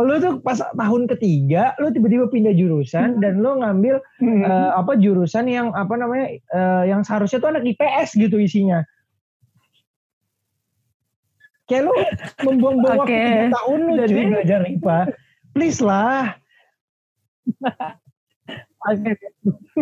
[0.00, 4.40] lo tuh pas tahun ketiga lo tiba-tiba pindah jurusan dan lo ngambil Hmm.
[4.40, 8.80] eh, apa jurusan yang apa namanya eh, yang seharusnya tuh anak IPS gitu isinya.
[11.72, 11.94] Kayak lu
[12.44, 13.24] membuang-buang waktu Oke.
[13.24, 14.98] tiga tahun lu Jadi- belajar IPA.
[15.52, 16.36] Please lah.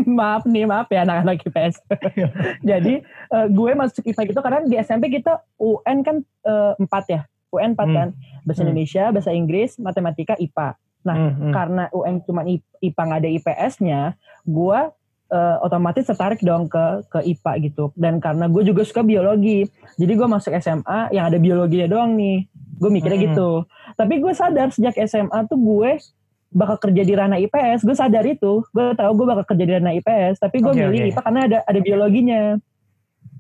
[0.07, 1.75] Maaf nih, maaf ya anak-anak IPS.
[2.71, 7.21] Jadi eh, gue masuk IPA gitu karena di SMP kita UN kan eh, empat ya.
[7.51, 7.97] UN empat Hmm.
[7.97, 8.09] kan.
[8.41, 8.67] Bahasa Hmm.
[8.69, 10.79] Indonesia, bahasa Inggris, matematika, IPA.
[11.01, 11.53] Nah, Hmm, hmm.
[11.53, 14.01] karena UN cuma IPA nggak ada IPS-nya,
[14.45, 14.79] gue
[15.31, 17.85] eh, otomatis tertarik dong ke ke IPA gitu.
[17.95, 19.65] Dan karena gue juga suka biologi,
[19.95, 22.45] jadi gue masuk SMA yang ada biologinya doang nih.
[22.77, 23.29] Gue mikirnya Hmm.
[23.29, 23.51] gitu.
[23.93, 25.91] Tapi gue sadar sejak SMA tuh gue
[26.51, 27.81] bakal kerja di ranah IPS.
[27.81, 28.65] Gue sadar itu.
[28.69, 30.41] Gue tahu gue bakal kerja di ranah IPS.
[30.41, 31.09] Tapi gue Oke, milih oke.
[31.09, 32.43] IPA karena ada ada biologinya.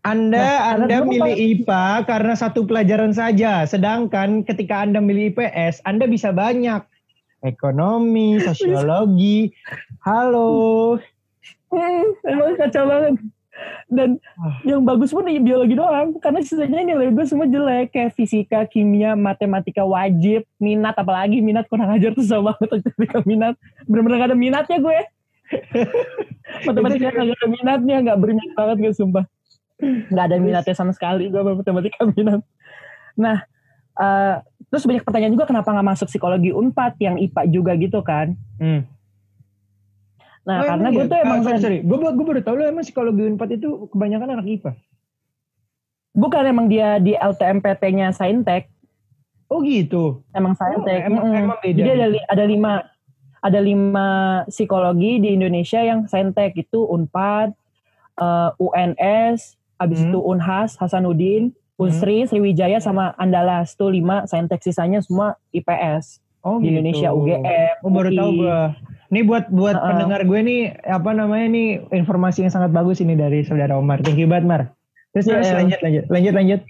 [0.01, 5.83] Anda Nah, Anda milih kan- IPA karena satu pelajaran saja, sedangkan ketika Anda milih IPS,
[5.83, 6.81] Anda bisa banyak
[7.43, 9.53] ekonomi, sosiologi.
[10.01, 10.97] Halo.
[11.71, 13.15] Hmm, emang kacau banget.
[13.91, 14.57] Dan Ah.
[14.65, 16.17] yang bagus pun biologi doang.
[16.19, 17.93] Karena sisanya nilai gue semua jelek.
[17.93, 20.47] Kayak fisika, kimia, matematika wajib.
[20.57, 22.81] Minat apalagi minat kurang ajar tuh sama banget.
[22.81, 23.55] Matematika minat.
[23.85, 24.99] Bener-bener gak ada minatnya gue.
[26.67, 27.97] matematika gak ada minatnya.
[28.01, 29.25] Gak berminat banget gue sumpah.
[30.09, 32.41] Gak ada minatnya sama sekali gue sama matematika minat.
[33.19, 33.45] Nah,
[33.99, 34.35] eh,
[34.71, 38.39] terus banyak pertanyaan juga kenapa gak masuk psikologi UNPAD yang IPA juga gitu kan.
[38.57, 38.89] Hmm.
[40.41, 41.11] Nah, Oh, karena emang gue iya?
[41.11, 41.79] tuh Ah, emang sorry, sorry.
[41.81, 44.73] Gue gue baru tahu lo emang psikologi Unpad itu kebanyakan anak IPA.
[46.11, 48.67] bukan emang dia di LTMPT-nya Saintek,
[49.47, 50.27] Oh gitu.
[50.31, 51.07] emang Saintek.
[51.07, 51.43] emang- Mm-mm.
[51.45, 51.79] emang beda.
[51.79, 52.73] Jadi ada li- ada lima
[53.41, 54.07] ada lima
[54.47, 57.55] psikologi di Indonesia yang Saintek itu Unpad,
[58.17, 59.39] eh, UNS,
[59.77, 60.11] habis Hmm.
[60.11, 66.67] itu Unhas, Hasanuddin, Unsri, Sriwijaya sama Andalas tuh lima Saintek sisanya semua IPS Oh di
[66.67, 66.73] gitu.
[66.75, 67.75] Indonesia UGM.
[67.81, 68.61] Oh baru tahu gue.
[69.11, 69.89] Nih buat buat Uh-uh.
[69.91, 74.01] pendengar gue nih apa namanya nih informasi yang sangat bagus ini dari saudara Omar.
[74.07, 74.63] Thank you banget Mar.
[75.11, 75.59] Terus terus iya.
[75.59, 76.61] lanjut lanjut lanjut lanjut.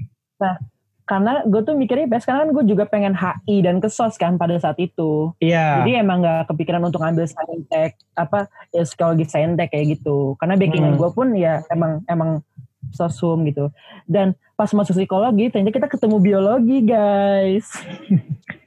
[1.05, 4.55] karena gue tuh mikirnya IPS karena kan gue juga pengen HI dan kesos kan pada
[4.63, 5.35] saat itu.
[5.43, 5.83] Iya.
[5.83, 10.39] Jadi emang gak kepikiran untuk ambil saintek apa ya psikologi saintek kayak gitu.
[10.39, 11.03] Karena backingan Hmm.
[11.03, 12.47] gue pun ya emang emang
[12.95, 13.75] sosum gitu.
[14.07, 17.67] Dan pas masuk psikologi ternyata kita ketemu biologi guys.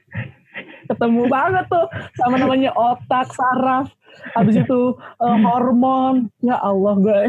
[0.94, 3.90] ketemu banget tuh sama namanya otak, saraf,
[4.32, 6.30] habis itu eh, hormon.
[6.40, 7.20] Ya Allah gue.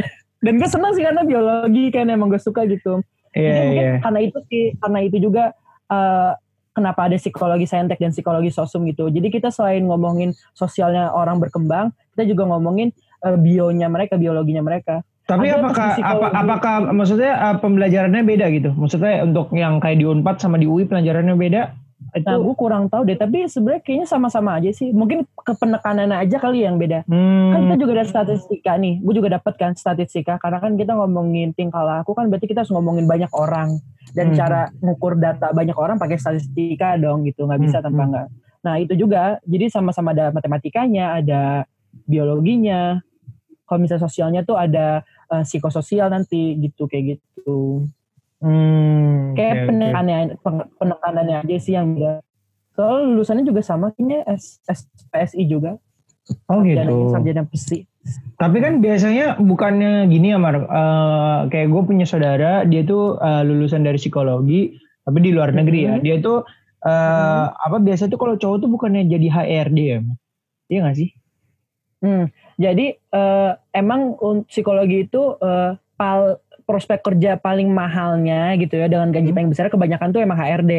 [0.46, 3.02] Dan gue senang sih karena biologi kan emang gue suka gitu.
[3.36, 3.96] Iya Jadi mungkin iya.
[4.00, 5.44] karena itu sih, karena itu juga
[5.92, 6.32] eh,
[6.76, 9.10] kenapa ada psikologi saintek dan psikologi sosum gitu.
[9.10, 12.94] Jadi kita selain ngomongin sosialnya orang berkembang, kita juga ngomongin
[13.26, 15.04] eh, bionya mereka, biologinya mereka.
[15.26, 18.70] Tapi Ada apakah apa, apakah maksudnya uh, pembelajarannya beda gitu?
[18.78, 21.74] Maksudnya untuk yang kayak di Unpad sama di UI pelajarannya beda?
[22.16, 23.20] Itu Nah, gue kurang tahu deh.
[23.20, 24.96] Tapi sebenarnya kayaknya sama-sama aja sih.
[24.96, 27.04] Mungkin kepenekanannya aja kali yang beda.
[27.04, 29.04] Kan hmm, kita juga ada statistika nih.
[29.04, 30.40] Gue juga dapat kan statistika.
[30.40, 33.84] Karena kan kita ngomongin tingkah laku kan berarti kita harus ngomongin banyak orang.
[34.16, 34.38] Dan Hmm.
[34.40, 37.44] cara ngukur data banyak orang pakai statistika dong gitu.
[37.44, 38.12] Nggak bisa Hmm, tanpa hmm.
[38.16, 38.28] nggak.
[38.64, 39.24] Nah itu juga.
[39.44, 41.68] Jadi sama-sama ada matematikanya, ada
[42.08, 43.04] biologinya.
[43.68, 45.04] Kalau misalnya sosialnya tuh ada
[45.36, 47.92] eh, psikososial nanti gitu kayak gitu.
[48.46, 49.66] Hmm, Kayak oke.
[49.68, 52.22] penekanannya, pen- penekanannya aja sih yang beda.
[52.72, 55.80] Soal lulusannya juga sama kayaknya S, SPSI juga.
[56.46, 57.10] Oh Sarjana- gitu.
[57.10, 57.80] Sarjana pesi.
[58.36, 63.42] Tapi kan biasanya bukannya gini ya Mar, Eh, kayak gue punya saudara dia tuh eh,
[63.42, 65.94] lulusan dari psikologi tapi di luar negeri ya.
[65.98, 66.02] Mhm.
[66.02, 66.38] Dia tuh
[66.82, 70.00] eh, apa biasa tuh kalau cowok tuh bukannya jadi HRD ya?
[70.68, 71.10] Iya gak sih?
[71.98, 74.14] Hmm, jadi eh, emang
[74.46, 79.36] psikologi itu eh, pal, prospek kerja paling mahalnya gitu ya dengan gaji Hmm.
[79.36, 80.74] paling besar kebanyakan tuh emang HRD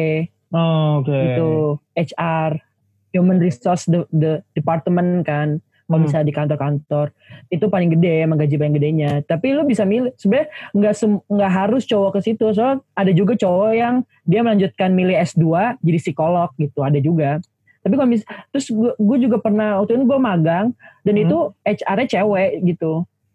[0.47, 1.11] Oh, Oke.
[1.11, 1.51] gitu,
[1.93, 2.63] HR,
[3.11, 5.59] Human Resource de, de- Department kan.
[5.83, 6.03] Kalau Hmm.
[6.03, 7.15] misalnya di kantor-kantor
[7.47, 9.23] itu paling gede emang gaji paling gedenya.
[9.23, 10.93] Tapi lu bisa milih sebenarnya nggak
[11.25, 12.43] nggak harus cowok ke situ.
[12.51, 15.43] Soalnya ada juga cowok yang dia melanjutkan milih S2
[15.79, 17.39] jadi psikolog gitu, ada juga.
[17.79, 21.23] Tapi kalau mis terus gue juga pernah waktu itu gue magang dan Hmm.
[21.23, 22.91] itu HR-nya cewek gitu.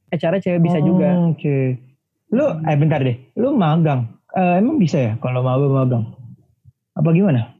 [0.09, 1.09] HR-nya cewek bisa Oh, juga.
[1.29, 1.81] Oke.
[2.33, 3.17] Lu eh bentar deh.
[3.37, 4.09] Lu magang.
[4.33, 6.17] Eh, emang bisa ya kalau mau magang?
[6.97, 7.53] Apa gimana?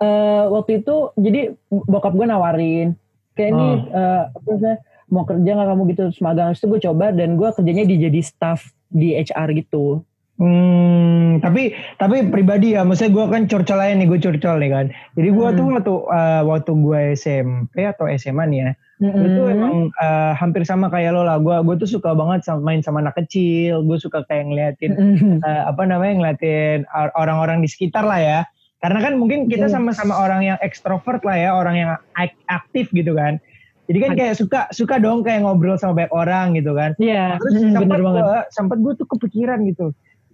[0.00, 2.88] Eh, waktu itu jadi bokap gue nawarin
[3.34, 3.94] kayak ini Oh.
[3.94, 4.76] eh, apa sih
[5.06, 7.96] mau kerja nggak kamu gitu terus magang Terus itu gue coba dan gue kerjanya di
[8.00, 10.02] jadi staff di HR gitu.
[10.34, 14.86] Hmm, tapi tapi pribadi ya, maksudnya gue kan curcol aja nih, gue curcol nih kan.
[15.14, 15.54] Jadi gue Hmm.
[15.54, 18.70] tuh waktu eh, waktu gue SMP atau SMA nih ya,
[19.02, 19.54] gue tuh Mm-mm.
[19.58, 21.42] emang eh, hampir sama kayak lo lah.
[21.42, 23.82] Gue gue tuh suka banget sama, main sama anak kecil.
[23.82, 25.34] Gue suka kayak ngeliatin Mm-mm.
[25.42, 28.40] eh, apa namanya ngeliatin or- orang-orang di sekitar lah ya.
[28.78, 33.16] Karena kan mungkin kita sama-sama orang yang ekstrovert lah ya, orang yang ak- aktif gitu
[33.16, 33.40] kan.
[33.84, 36.92] Jadi kan kayak suka suka dong kayak ngobrol sama banyak orang gitu kan.
[36.96, 38.22] Iya, Terus sempat bener banget.
[38.48, 39.86] gue gue tuh kepikiran gitu.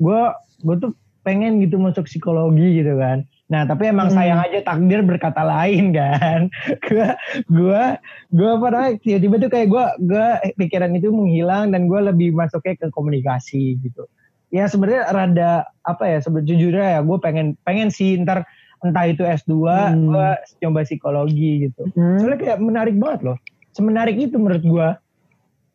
[0.02, 0.20] Gue
[0.66, 0.90] gue tuh
[1.20, 3.22] pengen gitu masuk psikologi gitu kan.
[3.46, 4.16] Nah tapi emang Hmm.
[4.16, 6.48] sayang aja takdir berkata lain kan.
[6.80, 7.06] gue
[7.46, 7.82] gue
[8.30, 12.76] gue apa namanya tiba-tiba tuh kayak gue gue pikiran itu menghilang dan gue lebih masuknya
[12.76, 14.06] ke komunikasi gitu.
[14.48, 15.52] Ya sebenarnya rada
[15.82, 18.42] apa ya sebetulnya ya gue pengen pengen sih ntar
[18.80, 20.08] entah itu S2 Hmm.
[20.08, 20.28] gue
[20.58, 21.84] coba psikologi gitu.
[21.92, 22.16] Hmm.
[22.16, 23.36] Soalnya kayak menarik banget loh.
[23.70, 24.88] Semenarik itu menurut gue.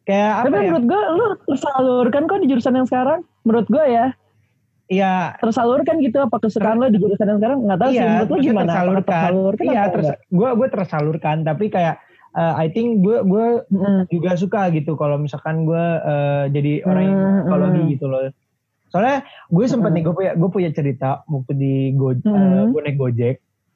[0.06, 0.62] Kayak apa Tapi ya?
[0.70, 3.22] menurut gue lu tersalurkan kok di jurusan yang sekarang.
[3.42, 4.06] Menurut gue ya
[4.86, 8.30] Iya, tersalurkan gitu apa kesukaan lo di jurusan yang sekarang nggak tahu sih iya, menurut
[8.30, 8.70] lo gimana?
[8.70, 9.06] Tersalurkan.
[9.10, 11.96] tersalurkan Iya, terus gue gue tersalurkan, tapi kayak
[12.34, 14.06] uh, I think gue gue Mm-mm.
[14.14, 17.92] juga suka gitu kalau misalkan gue uh, jadi orang yang Hmm, psikologi hmm.
[17.98, 18.22] gitu loh.
[18.94, 19.18] Soalnya
[19.50, 19.96] gue sempet Hmm.
[19.98, 22.70] nih gue punya gue punya cerita waktu di go, uh, Hmm.
[22.70, 23.36] gue naik gojek.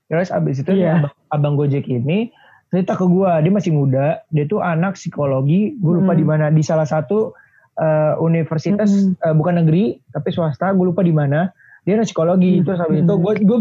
[0.10, 0.94] Terus abis itu Iya.
[1.02, 2.30] abang, abang gojek ini
[2.70, 6.22] cerita ke gue, dia masih muda, dia tuh anak psikologi, gue lupa Hmm.
[6.22, 7.34] di mana di salah satu
[7.80, 9.16] uh, universitas Hmm.
[9.22, 11.50] uh, bukan negeri tapi swasta, gue lupa di mana.
[11.82, 12.64] Dia anak psikologi, Hmm.
[12.64, 13.60] terus habis itu gue gue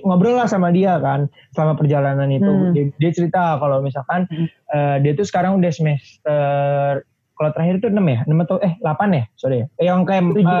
[0.00, 2.46] ngobrol lah sama dia kan selama perjalanan itu.
[2.46, 2.72] Hmm.
[2.72, 4.46] Dia, dia cerita kalau misalkan Hmm.
[4.68, 9.10] uh, dia tuh sekarang udah semester kalau terakhir itu 6 ya, 6 atau eh 8
[9.10, 9.66] ya, sorry ya.
[9.76, 10.60] Eh, Yang kayak uh, tujuh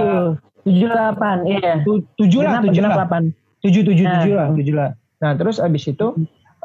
[0.60, 3.22] tujuh delapan iya tu- tujuh lah, tujuh lah, delapan
[3.60, 4.12] tujuh tujuh Nah.
[4.14, 4.90] tujuh lah, tujuh lah.
[5.18, 6.06] Nah terus abis itu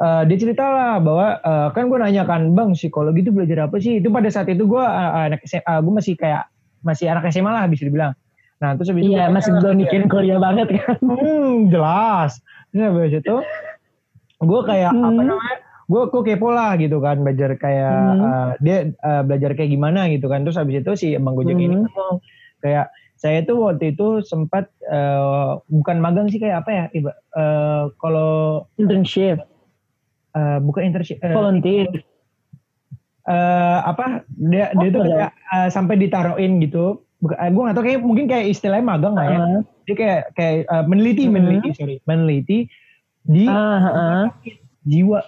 [0.00, 3.76] uh, dia cerita lah bahwa uh, kan gue nanya kan bang psikologi itu belajar apa
[3.80, 4.00] sih?
[4.00, 6.48] Itu pada saat itu gue uh, anak SMA, gue masih kayak
[6.84, 8.12] masih anak SMA lah bisa dibilang.
[8.56, 12.40] Nah terus abis itu iya masih belum mikirin kuliah banget kan Hmm, jelas.
[12.72, 13.36] Terus habis itu
[14.40, 15.08] gue kayak Hmm.
[15.12, 15.56] apa namanya?
[15.86, 18.20] Gue gue kepo lah gitu kan belajar kayak Hmm.
[18.20, 20.42] uh, dia uh, belajar kayak gimana gitu kan.
[20.44, 21.84] Terus habis itu si Bang Gojek ini Hmm.
[21.86, 22.16] ngomong
[22.60, 26.84] kayak saya tuh waktu itu sempat uh, bukan magang sih kayak apa ya?
[26.92, 29.40] Iba, uh, kalau internship
[30.36, 31.88] uh, bukan internship uh, volunteer
[33.26, 35.10] uh, apa dia dia Oh, tuh boleh.
[35.16, 39.26] kayak uh, sampai ditaruhin gitu bukan, gue gak tau kayak mungkin kayak istilahnya magang lah
[39.26, 39.38] ya.
[39.40, 41.34] Uh, Dia kayak kayak uh, meneliti, Hmm.
[41.38, 42.58] meneliti sorry, meneliti
[43.26, 44.24] di ah, ah,
[44.84, 45.22] jiwa.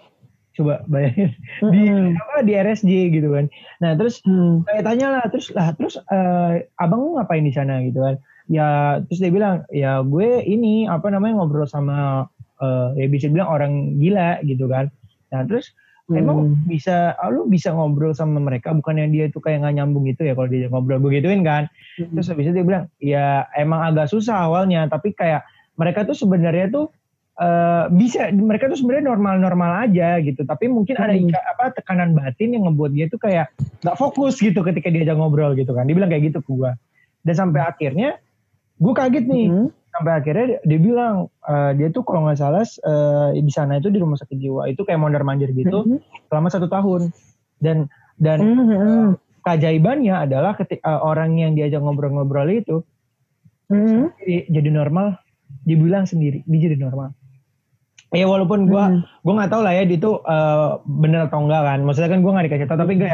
[0.59, 1.39] Coba bayangin
[1.71, 1.87] di
[2.19, 3.47] apa di RSJ gitu kan.
[3.79, 8.03] Nah terus mm, saya tanya lah terus lah terus eh, abang ngapain di sana gitu
[8.03, 8.19] kan
[8.51, 12.27] ya terus dia bilang ya gue ini apa namanya ngobrol sama
[12.59, 14.91] eh, ya bisa bilang orang gila gitu kan
[15.29, 15.73] nah terus
[16.09, 16.17] mm.
[16.17, 20.25] emang bisa ah, lu bisa ngobrol sama mereka bukannya dia itu kayak nggak nyambung gitu
[20.25, 22.15] ya kalau dia ngobrol begituin kan Hmm.
[22.15, 23.27] terus habis itu dia bilang ya
[23.59, 25.43] emang agak susah awalnya tapi kayak
[25.75, 26.87] mereka tuh sebenarnya tuh
[27.35, 31.27] eh, bisa mereka tuh sebenarnya normal-normal aja gitu tapi mungkin ada Hmm.
[31.27, 33.51] ika- apa tekanan batin yang ngebuat dia tuh kayak
[33.83, 36.79] nggak fokus gitu ketika diajak ngobrol gitu kan dia bilang kayak gitu ke gua
[37.27, 38.23] dan sampai akhirnya
[38.79, 43.41] gue kaget nih Mm, sampai akhirnya dia, bilang eh, dia tuh kalau nggak salah eh,
[43.41, 44.69] di sana itu di rumah sakit jiwa.
[44.71, 47.11] Itu kayak mondar mandir gitu mm, selama satu tahun.
[47.59, 49.09] Dan dan mm, mm,
[49.43, 52.85] keajaibannya adalah ketika orang yang diajak ngobrol-ngobrol itu
[53.73, 55.19] mm, jadi, jadi normal.
[55.65, 57.17] Dibilang sendiri dia jadi normal.
[58.09, 59.25] Ya walaupun gua mm.
[59.25, 61.79] gue nggak tahu lah ya itu eh, bener atau enggak kan.
[61.83, 63.09] Maksudnya kan gue nggak dikasih tahu tapi gue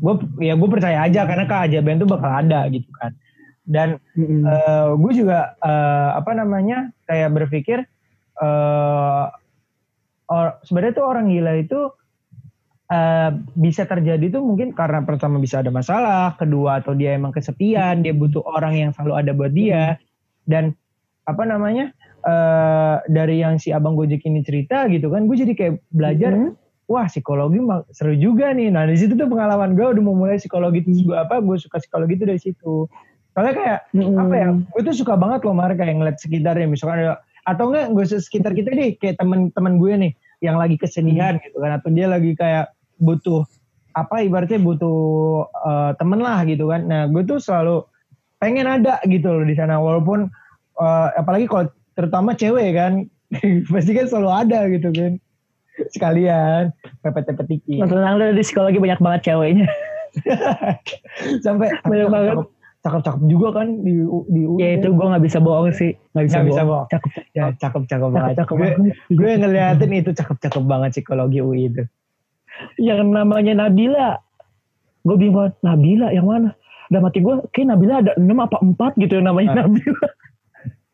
[0.00, 3.12] gue ya gue percaya aja karena keajaiban itu bakal ada gitu kan
[3.70, 4.42] dan Mm,
[4.98, 7.86] gue juga eh, apa namanya kayak berpikir
[8.42, 9.24] eh
[10.26, 11.80] or- sebenarnya tuh orang gila itu
[12.90, 18.02] eh, bisa terjadi tuh mungkin karena pertama bisa ada masalah, kedua atau dia emang kesepian,
[18.02, 19.96] dia butuh orang yang selalu ada buat dia
[20.50, 20.74] dan
[21.24, 25.74] apa namanya eh dari yang si abang Gojek ini cerita gitu kan, gue jadi kayak
[25.94, 26.52] belajar mm,
[26.90, 27.62] wah psikologi
[27.94, 28.74] seru juga nih.
[28.74, 31.78] Nah di situ tuh pengalaman gue udah mau mulai psikologi terus gue apa gue suka
[31.78, 32.90] psikologi itu dari situ.
[33.34, 34.48] Soalnya kayak mm, apa ya?
[34.74, 38.52] Gue tuh suka banget loh Mar kayak ngeliat sekitarnya misalkan ada atau enggak gue sekitar
[38.52, 40.12] kita deh kayak teman-teman gue nih
[40.44, 43.44] yang lagi kesedihan gitu kan atau dia lagi kayak butuh
[43.96, 44.98] apa ibaratnya butuh
[45.48, 46.84] eh, temen lah gitu kan.
[46.84, 47.86] Nah gue tuh selalu
[48.40, 50.28] pengen ada gitu loh di sana walaupun
[50.80, 53.06] eh, apalagi kalau terutama cewek kan
[53.72, 55.12] pasti kan selalu ada gitu kan
[55.88, 59.66] sekalian pepet-pepet Nah, tenang lu di psikologi banyak banget ceweknya.
[61.44, 62.34] sampai Banyak banget.
[62.36, 62.48] cakep,
[62.80, 63.92] cakep cakep juga kan di
[64.32, 65.92] di ya itu gue nggak bisa bohong sih.
[66.16, 66.88] Nggak bisa, bisa bohong.
[66.88, 68.94] Cakep, ya cakep cakep banget cakep gue, banget.
[69.12, 71.84] gue ngeliatin itu cakep cakep banget psikologi UI itu
[72.80, 74.16] Yang namanya Nabila.
[75.04, 76.56] Gue bingung Nabila yang mana?
[76.92, 79.56] Udah mati gue, kayak Nabila ada 6 apa 4 gitu yang namanya Ah.
[79.64, 80.08] Nabila.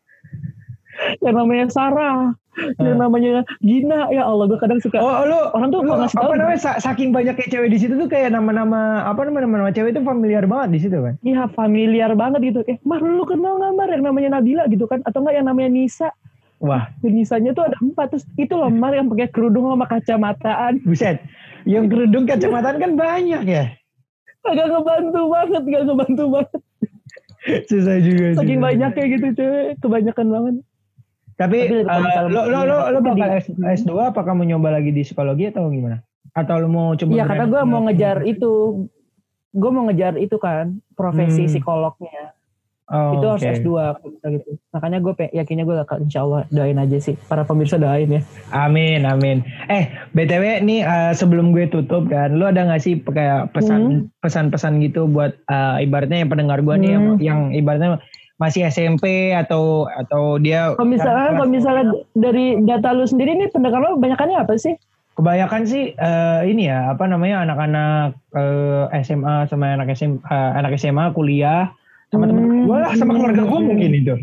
[1.23, 2.19] yang namanya Sarah.
[2.57, 2.99] Yang Ah.
[2.99, 4.09] namanya Gina.
[4.09, 4.97] Ya Allah, gue kadang suka.
[4.97, 7.93] oh lu Orang tuh lu ngasih apa tahu- namanya sa- saking banyaknya cewek di situ
[7.95, 12.11] tuh kayak nama-nama apa nama nama cewek itu familiar banget di situ kan Iya familiar
[12.13, 12.59] banget gitu.
[12.65, 15.01] Eh, Mar lu kenal gak Mar yang namanya Nabila gitu kan?
[15.03, 16.09] Atau enggak yang namanya Nisa?
[16.57, 18.09] wah Nisanya tuh ada empat.
[18.11, 20.81] Terus itu loh Mar yang pakai kerudung sama kacamataan.
[20.81, 21.21] buset
[21.63, 23.65] yang kerudung kacamataan kan banyak ya
[24.41, 26.59] Agak ngebantu banget, gak ngebantu banget.
[27.65, 28.37] susah juga sih.
[28.37, 29.67] Saking banyaknya gitu cewek.
[29.77, 30.55] Kebanyakan banget.
[31.37, 35.01] Tapi, Tapi misalnya- lo lo lo, lo bakal S, S2 apakah mau nyoba lagi di
[35.01, 36.01] psikologi atau gimana
[36.33, 38.51] atau lo mau coba Iya kata gue mau ngejar itu.
[39.49, 40.81] Gue mau ngejar itu kan.
[40.91, 41.49] Profesi Hmm.
[41.49, 42.33] psikolognya.
[42.87, 43.51] oh, itu harus oke.
[43.53, 44.49] S2 kalau bisa gitu.
[44.71, 47.19] Makanya gue yakinnya gue bakal insya Allah doain aja sih.
[47.19, 48.21] Para pemirsa doain ya.
[48.49, 49.43] Amin, amin.
[49.67, 54.79] Eh, btw nih eh, sebelum gue tutup kan, lu ada nggak sih kayak pesan pesan-pesan
[54.81, 57.19] gitu buat eh, ibaratnya yang pendengar gue nih yang, Hmm.
[57.19, 57.99] yang ibaratnya
[58.37, 63.81] masih SMP atau atau dia Kalau misalnya, kalau misalnya dari data lu sendiri nih pendengar
[63.81, 64.77] lu banyakannya apa sih?
[65.17, 70.77] kebanyakan sih eh, ini ya apa namanya anak-anak eh, SMA sama anak SM, eh, anak
[70.77, 71.73] SMA kuliah
[72.13, 72.37] sama Hmm.
[72.37, 74.13] temen gue lah sama keluarga gue mungkin itu.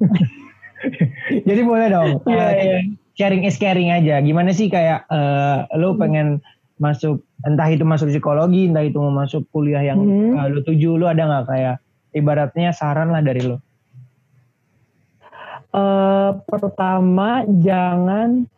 [1.48, 2.10] Jadi boleh dong.
[2.24, 2.78] Iya, eh, iya.
[3.12, 4.16] sharing is caring aja.
[4.24, 6.40] Gimana sih kayak eh, lo pengen
[6.80, 10.32] masuk entah itu masuk psikologi, entah itu mau masuk kuliah yang Hmm.
[10.32, 11.76] eh, lo tuju, lo ada nggak kayak
[12.12, 13.58] ibaratnya saran lah dari lo?
[15.76, 18.48] Eh, pertama jangan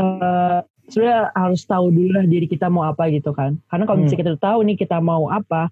[0.00, 0.58] eh
[0.90, 3.54] sebenarnya harus tahu dulu lah diri kita mau apa gitu kan.
[3.70, 4.10] Karena kalau Hmm.
[4.10, 5.70] misalnya kita tahu nih kita mau apa,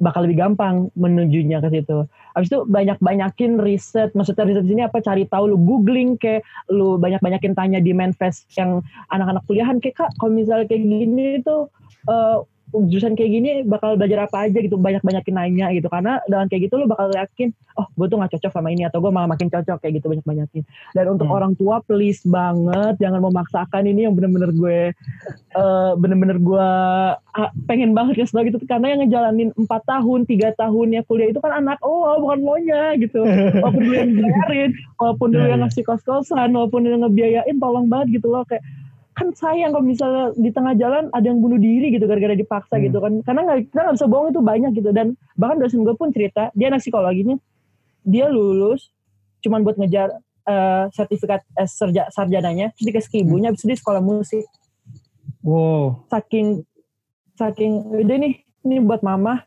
[0.00, 2.08] bakal lebih gampang menujunya ke situ.
[2.32, 6.96] Habis itu banyak-banyakin riset, maksudnya riset di sini apa cari tahu lu googling kayak lu
[6.96, 8.80] banyak-banyakin tanya di manifest yang
[9.12, 11.68] anak-anak kuliahan kayak kak kalau misalnya kayak gini tuh
[12.08, 12.36] eh,
[12.84, 15.88] jurusan kayak gini bakal belajar apa aja gitu banyak-banyakin nanya gitu.
[15.88, 19.00] Karena dengan kayak gitu lu bakal yakin oh gue tuh gak cocok sama ini atau
[19.00, 20.62] gue malah makin cocok kayak gitu banyak-banyakin.
[20.92, 21.36] Dan untuk Hmm.
[21.40, 24.80] orang tua please banget jangan memaksakan ini yang bener-bener gue
[25.56, 26.68] eh, bener-bener gue
[27.64, 28.58] pengen banget ya gitu.
[28.68, 32.92] Karena yang ngejalanin empat tahun tiga tahun ya kuliah itu kan anak oh bukan maunya
[33.00, 33.24] gitu.
[33.24, 35.68] Walaupun dulu yang bayarin walaupun dulu Iya, yang iya.
[35.70, 38.42] ngasih kos-kosan walaupun yang ngebiayain tolong banget gitu loh.
[38.48, 38.64] Kayak
[39.16, 42.84] kan sayang kalau misalnya di tengah jalan ada yang bunuh diri gitu gara-gara dipaksa Hmm.
[42.84, 43.12] gitu kan.
[43.24, 44.90] Karena nggak kita nggak bisa bohong itu banyak gitu.
[44.92, 47.40] Dan bahkan dosen gue pun cerita dia anak psikologinya
[48.04, 48.92] dia lulus
[49.40, 53.80] cuman buat ngejar eh, sertifikat eh, sarja- sarjananya terus dikasih ke ibunya habis itu dia
[53.80, 54.44] sekolah musik.
[55.40, 56.04] Wow.
[56.12, 56.66] saking
[57.38, 58.34] saking udah nih
[58.66, 59.46] ini buat mama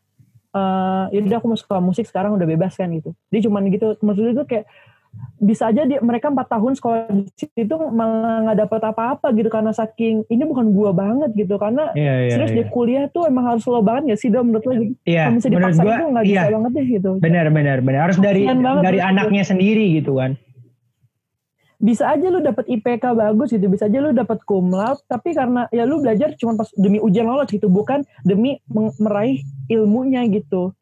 [0.49, 3.13] eh yaudah aku mau sekolah musik sekarang udah bebas kan gitu.
[3.29, 4.65] Dia cuman gitu maksudnya itu kayak
[5.39, 9.71] bisa aja dia mereka empat tahun sekolah di situ malah nggak dapat apa-apa gitu karena
[9.71, 11.55] saking ini bukan gua banget gitu.
[11.55, 12.57] Karena Iya, iya, serius iya.
[12.59, 14.93] dia kuliah tuh emang harus lo banget gak sih dong menurut lo gitu?
[15.07, 17.11] Iya, kalau misalnya menurut dipaksa gua, itu nggak iya, bisa banget deh gitu.
[17.23, 17.99] Benar, benar, benar.
[18.11, 20.31] Harus dari banget dari menurut anaknya sendiri gitu kan.
[21.79, 25.63] bisa aja lu dapat IPK bagus gitu bisa aja lu dapat cum laude tapi karena
[25.71, 28.59] ya lu belajar cuma pas demi ujian lolos gitu bukan demi
[28.99, 29.39] meraih
[29.71, 30.75] ilmunya gitu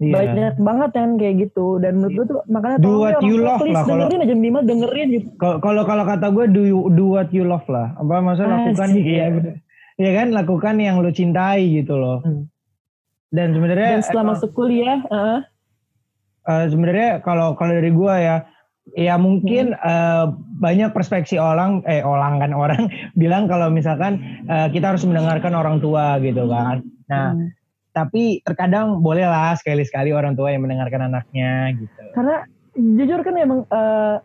[0.00, 0.16] Iya.
[0.16, 3.76] banyak banget kan kayak gitu dan menurut gue tuh makanya Do what you love please
[3.76, 7.28] lah, kalau- dengerin aja minimal dengerin gitu Kalau kalau kata gue do you, do what
[7.30, 7.92] you love lah.
[7.94, 9.52] Apa maksudnya lakukan Asik, ya, iya.
[9.94, 12.24] ya kan lakukan yang lu cintai gitu loh.
[12.24, 12.48] Hmm.
[13.28, 15.38] Dan sebenarnya dan setelah emang- masuk kuliah eh,
[16.46, 18.36] eh, sebenarnya kalau kalau dari gua ya
[18.90, 19.84] ya mungkin Hmm.
[19.84, 20.24] eh,
[20.58, 22.88] banyak perspektif orang eh orang kan orang
[23.20, 26.80] bilang kalau misalkan eh, kita harus mendengarkan orang tua gitu kan.
[27.06, 27.52] Nah, hmm.
[27.90, 32.02] Tapi terkadang bolehlah sekali-sekali orang tua yang mendengarkan anaknya gitu.
[32.14, 34.16] karena jujur kan emang eh,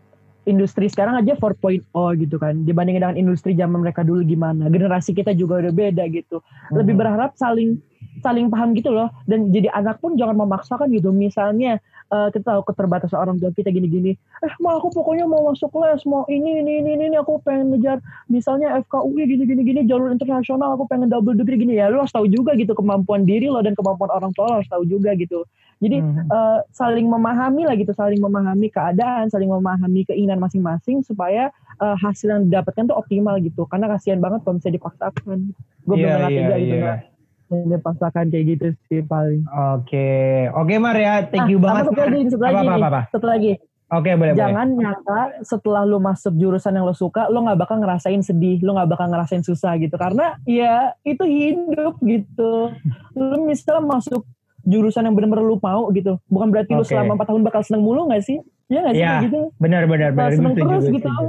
[0.45, 1.81] industri sekarang aja 4.0
[2.21, 2.53] gitu kan.
[2.63, 4.69] Dibandingin dengan industri zaman mereka dulu gimana.
[4.69, 6.39] Generasi kita juga udah beda gitu.
[6.69, 7.01] Lebih Hmm.
[7.01, 7.81] berharap saling
[8.21, 9.09] saling paham gitu loh.
[9.25, 11.09] Dan jadi anak pun jangan memaksakan gitu.
[11.09, 14.13] Misalnya eh, kita tahu keterbatasan orang tua kita gini-gini.
[14.43, 17.73] Eh mau aku pokoknya mau masuk les mau ini ini ini ini, ini aku pengen
[17.73, 17.97] ngejar
[18.29, 21.77] misalnya FKUI gini gini jalur internasional aku pengen double degree gini.
[21.77, 24.69] Ya lu harus tahu juga gitu kemampuan diri lo dan kemampuan orang tua lo harus
[24.69, 25.45] tahu juga gitu.
[25.83, 26.27] Jadi Hmm.
[26.31, 32.31] eh, saling memahami lah gitu saling memahami keadaan saling memahami keinginan masing-masing supaya eh, hasil
[32.31, 33.67] yang didapatkan tuh optimal gitu.
[33.67, 35.51] Karena kasihan banget kalau misalnya dipaksakan.
[35.85, 37.14] Gue Iya, belum iya, tega gitu iya.
[37.49, 39.45] Nggak dipaksakan kayak gitu sih paling.
[39.77, 40.09] Oke,
[40.49, 41.83] oke Mar ya, thank you Ah, banget.
[41.93, 43.01] satu lagi, satu Apa, lagi apa, apa, apa.
[43.13, 43.53] satu lagi.
[43.85, 44.41] Oke, boleh, boleh.
[44.41, 48.73] jangan nyangka setelah lu masuk jurusan yang lo suka lo nggak bakal ngerasain sedih lo
[48.73, 49.93] nggak bakal ngerasain susah gitu.
[49.93, 52.73] Karena ya itu hidup gitu.
[53.13, 54.25] Lu misalnya masuk
[54.65, 56.89] jurusan yang benar-benar lu mau gitu bukan berarti lu Oke.
[56.89, 58.41] selama 4 tahun bakal seneng mulu nggak sih?
[58.73, 59.39] Ya nggak sih kayak gitu?
[59.61, 61.05] Benar, benar, seneng terus gitu.
[61.05, 61.25] setuju.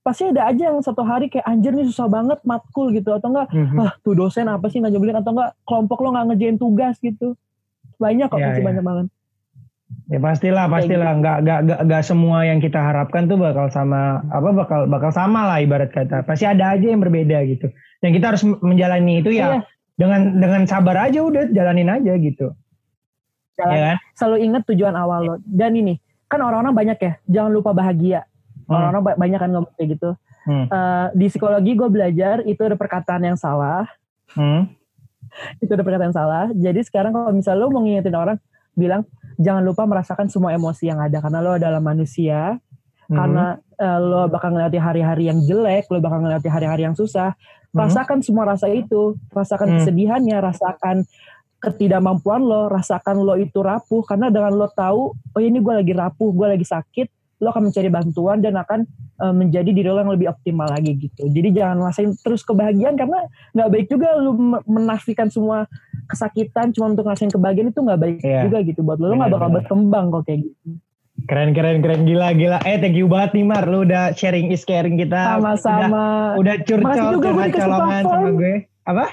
[0.00, 3.48] Pasti ada aja yang satu hari kayak anjir nih susah banget matkul gitu atau enggak
[3.50, 3.76] Mhm.
[3.78, 7.36] ah tuh dosen apa sih nggak nyebelin atau enggak kelompok lo nggak ngerjain tugas gitu
[7.96, 8.68] banyak kok Iya, pasti iya.
[8.68, 9.06] banyak banget
[10.06, 11.18] Ya pastilah, pastilah.
[11.18, 15.42] Nggak, nggak, nggak, nggak semua yang kita harapkan tuh bakal sama, apa bakal, bakal sama
[15.44, 16.22] lah ibarat kata.
[16.22, 17.70] Pasti ada aja yang berbeda gitu.
[17.98, 19.60] Dan kita harus menjalani itu ya Iya.
[19.92, 22.54] dengan dengan sabar aja udah jalanin aja gitu.
[23.56, 23.96] Jalan- Ya kan?
[24.14, 28.29] selalu ingat tujuan awal lo dan ini kan orang-orang banyak ya jangan lupa bahagia.
[28.72, 30.64] Orang-orang ba- banyak kan ngomong kayak gitu Hmm.
[30.66, 33.84] Eh, di psikologi gue belajar itu ada perkataan yang salah
[34.30, 34.72] Hmm.
[35.62, 38.40] itu ada perkataan yang salah jadi sekarang kalau misalnya lo mau ngingetin orang
[38.72, 39.04] bilang
[39.36, 42.56] jangan lupa merasakan semua emosi yang ada karena lo adalah manusia
[43.04, 43.16] Hmm.
[43.16, 43.44] karena
[43.76, 47.36] eh, lo bakal ngeliati hari-hari yang jelek lo bakal ngeliati hari-hari yang susah
[47.70, 47.84] Hmm.
[47.84, 49.76] rasakan semua rasa itu rasakan Hmm.
[49.76, 51.04] kesedihannya rasakan
[51.58, 56.32] ketidakmampuan lo rasakan lo itu rapuh karena dengan lo tahu oh ini gue lagi rapuh
[56.32, 57.08] gue lagi sakit
[57.40, 58.84] lo akan mencari bantuan dan akan
[59.16, 63.24] eh, menjadi diri lo yang lebih optimal lagi gitu jadi jangan rasain terus kebahagiaan karena
[63.50, 65.64] nggak baik juga lo me- menafikan semua
[66.04, 68.40] kesakitan cuma untuk ngerasain kebahagiaan itu nggak baik Iya.
[68.44, 70.78] juga gitu buat lo lo nggak bakal berkembang kok kayak gitu
[71.20, 72.08] Keren, keren, keren.
[72.08, 72.64] Gila, gila.
[72.64, 73.68] Eh, thank you banget nih Mar.
[73.68, 75.36] Lu udah sharing is caring kita.
[75.36, 78.32] sama-sama Udah, udah curcol, juga gue dikasih colongan sama platform.
[78.32, 78.54] gue.
[78.88, 79.04] Apa?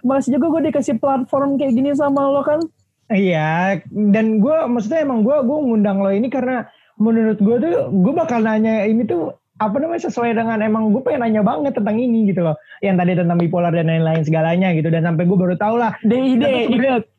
[0.00, 2.60] Masih juga gue dikasih platform kayak gini sama lo kan.
[3.06, 6.64] Iya, dan gue maksudnya emang gue gue ngundang lo ini karena
[6.96, 11.24] menurut gue tuh gue bakal nanya ini tuh apa namanya sesuai dengan emang gue pengen
[11.24, 12.56] nanya banget tentang ini gitu loh.
[12.84, 14.92] Yang tadi tentang bipolar dan lain-lain segalanya gitu.
[14.92, 15.96] Dan sampai gue baru tahu lah.
[16.04, 16.44] DID,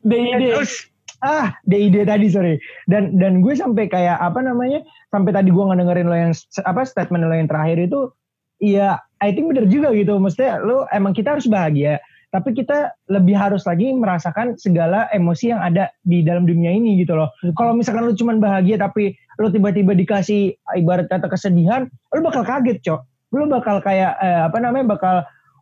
[0.06, 0.44] DID.
[1.18, 2.54] ah DID tadi sorry.
[2.86, 7.26] Dan dan gue sampai kayak apa namanya sampai tadi gue ngedengerin lo yang apa statement
[7.26, 8.14] lo yang terakhir itu
[8.62, 10.14] iya I think bener juga gitu.
[10.22, 15.64] Maksudnya lo emang kita harus bahagia tapi kita lebih harus lagi merasakan segala emosi yang
[15.64, 17.32] ada di dalam dunia ini gitu loh.
[17.56, 22.82] Kalau misalkan lo cuman bahagia tapi lo tiba-tiba dikasih ibarat kata kesedihan lo bakal kaget
[22.82, 23.00] cok.
[23.34, 25.16] Lo bakal kayak eh, apa namanya bakal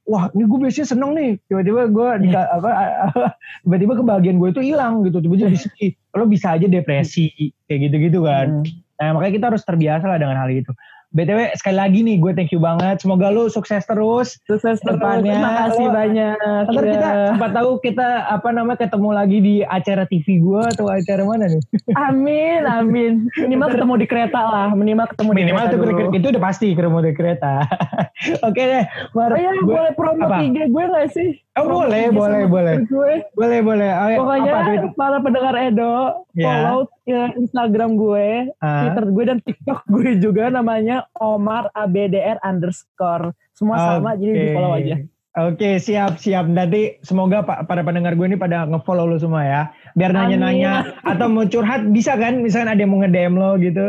[0.09, 1.30] wah ini gue biasanya seneng nih.
[1.53, 2.70] Tiba-tiba gue di apa
[3.68, 5.20] tiba-tiba kebahagiaan gue itu hilang gitu.
[5.20, 5.92] Tiba-tiba jadi sedih.
[6.16, 8.64] Lo bisa aja depresi kayak gitu-gitu kan.
[8.64, 8.84] Hmm.
[8.96, 10.72] nah makanya kita harus terbiasa lah dengan hal itu
[11.16, 13.00] BTW sekali lagi nih gue thank you banget.
[13.00, 14.36] Semoga lu sukses terus.
[14.44, 14.94] Sukses terus.
[14.94, 16.36] Depannya, Terima kasih banyak.
[16.66, 16.92] Ntar Ya.
[16.92, 21.48] kita sempat tahu kita apa namanya ketemu lagi di acara TV gue atau acara mana
[21.48, 21.62] nih?
[21.96, 23.12] Amin, amin.
[23.34, 24.68] Minimal ketemu di kereta lah.
[24.70, 26.12] Minimal ketemu di Minimal kereta tuh dulu.
[26.12, 27.52] itu udah pasti ketemu di kereta.
[28.46, 29.30] Oke deh, Mar.
[29.30, 30.36] Oh iya, Gue- boleh promo apa?
[30.42, 31.28] IG gue gak sih?
[31.54, 32.74] Oh, Promo boleh, boleh, boleh.
[32.84, 33.12] Gue.
[33.32, 33.88] boleh boleh.
[33.88, 35.94] Oh, ya, Pokoknya apa para pendengar Edo,
[36.32, 36.44] Ya.
[36.44, 38.82] follow ya, Instagram gue, Ah.
[38.84, 43.30] Twitter gue dan TikTok gue juga namanya Omar ABDR underscore.
[43.54, 44.96] Semua sama, jadi di follow aja.
[45.36, 46.48] Oke, siap, siap.
[46.48, 49.62] Nanti semoga pa- para pendengar gue ini pada nge-follow lo semua ya.
[49.92, 50.72] Biar nanya-nanya
[51.04, 52.40] atau mau curhat bisa kan?
[52.40, 53.86] Misalkan ada yang mau nge-DM lo gitu.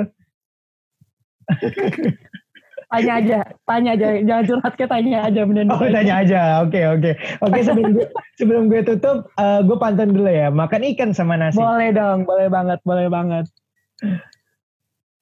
[2.87, 4.07] Tanya aja, tanya aja.
[4.23, 5.41] Jangan curhat ke tanya aja.
[5.43, 6.41] bener Oh, tanya aja.
[6.63, 7.11] Oke, oke.
[7.43, 8.07] Oke, sebelum gue
[8.39, 10.47] sebelum gue tutup, eh, gue pantun dulu ya.
[10.47, 11.59] Makan ikan sama nasi.
[11.59, 13.45] Boleh dong, boleh banget, boleh banget.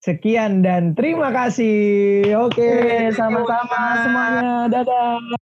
[0.06, 2.38] Sekian dan terima kasih.
[2.46, 4.70] Oke, Oke, sama-sama semuanya.
[4.70, 5.45] Dadah.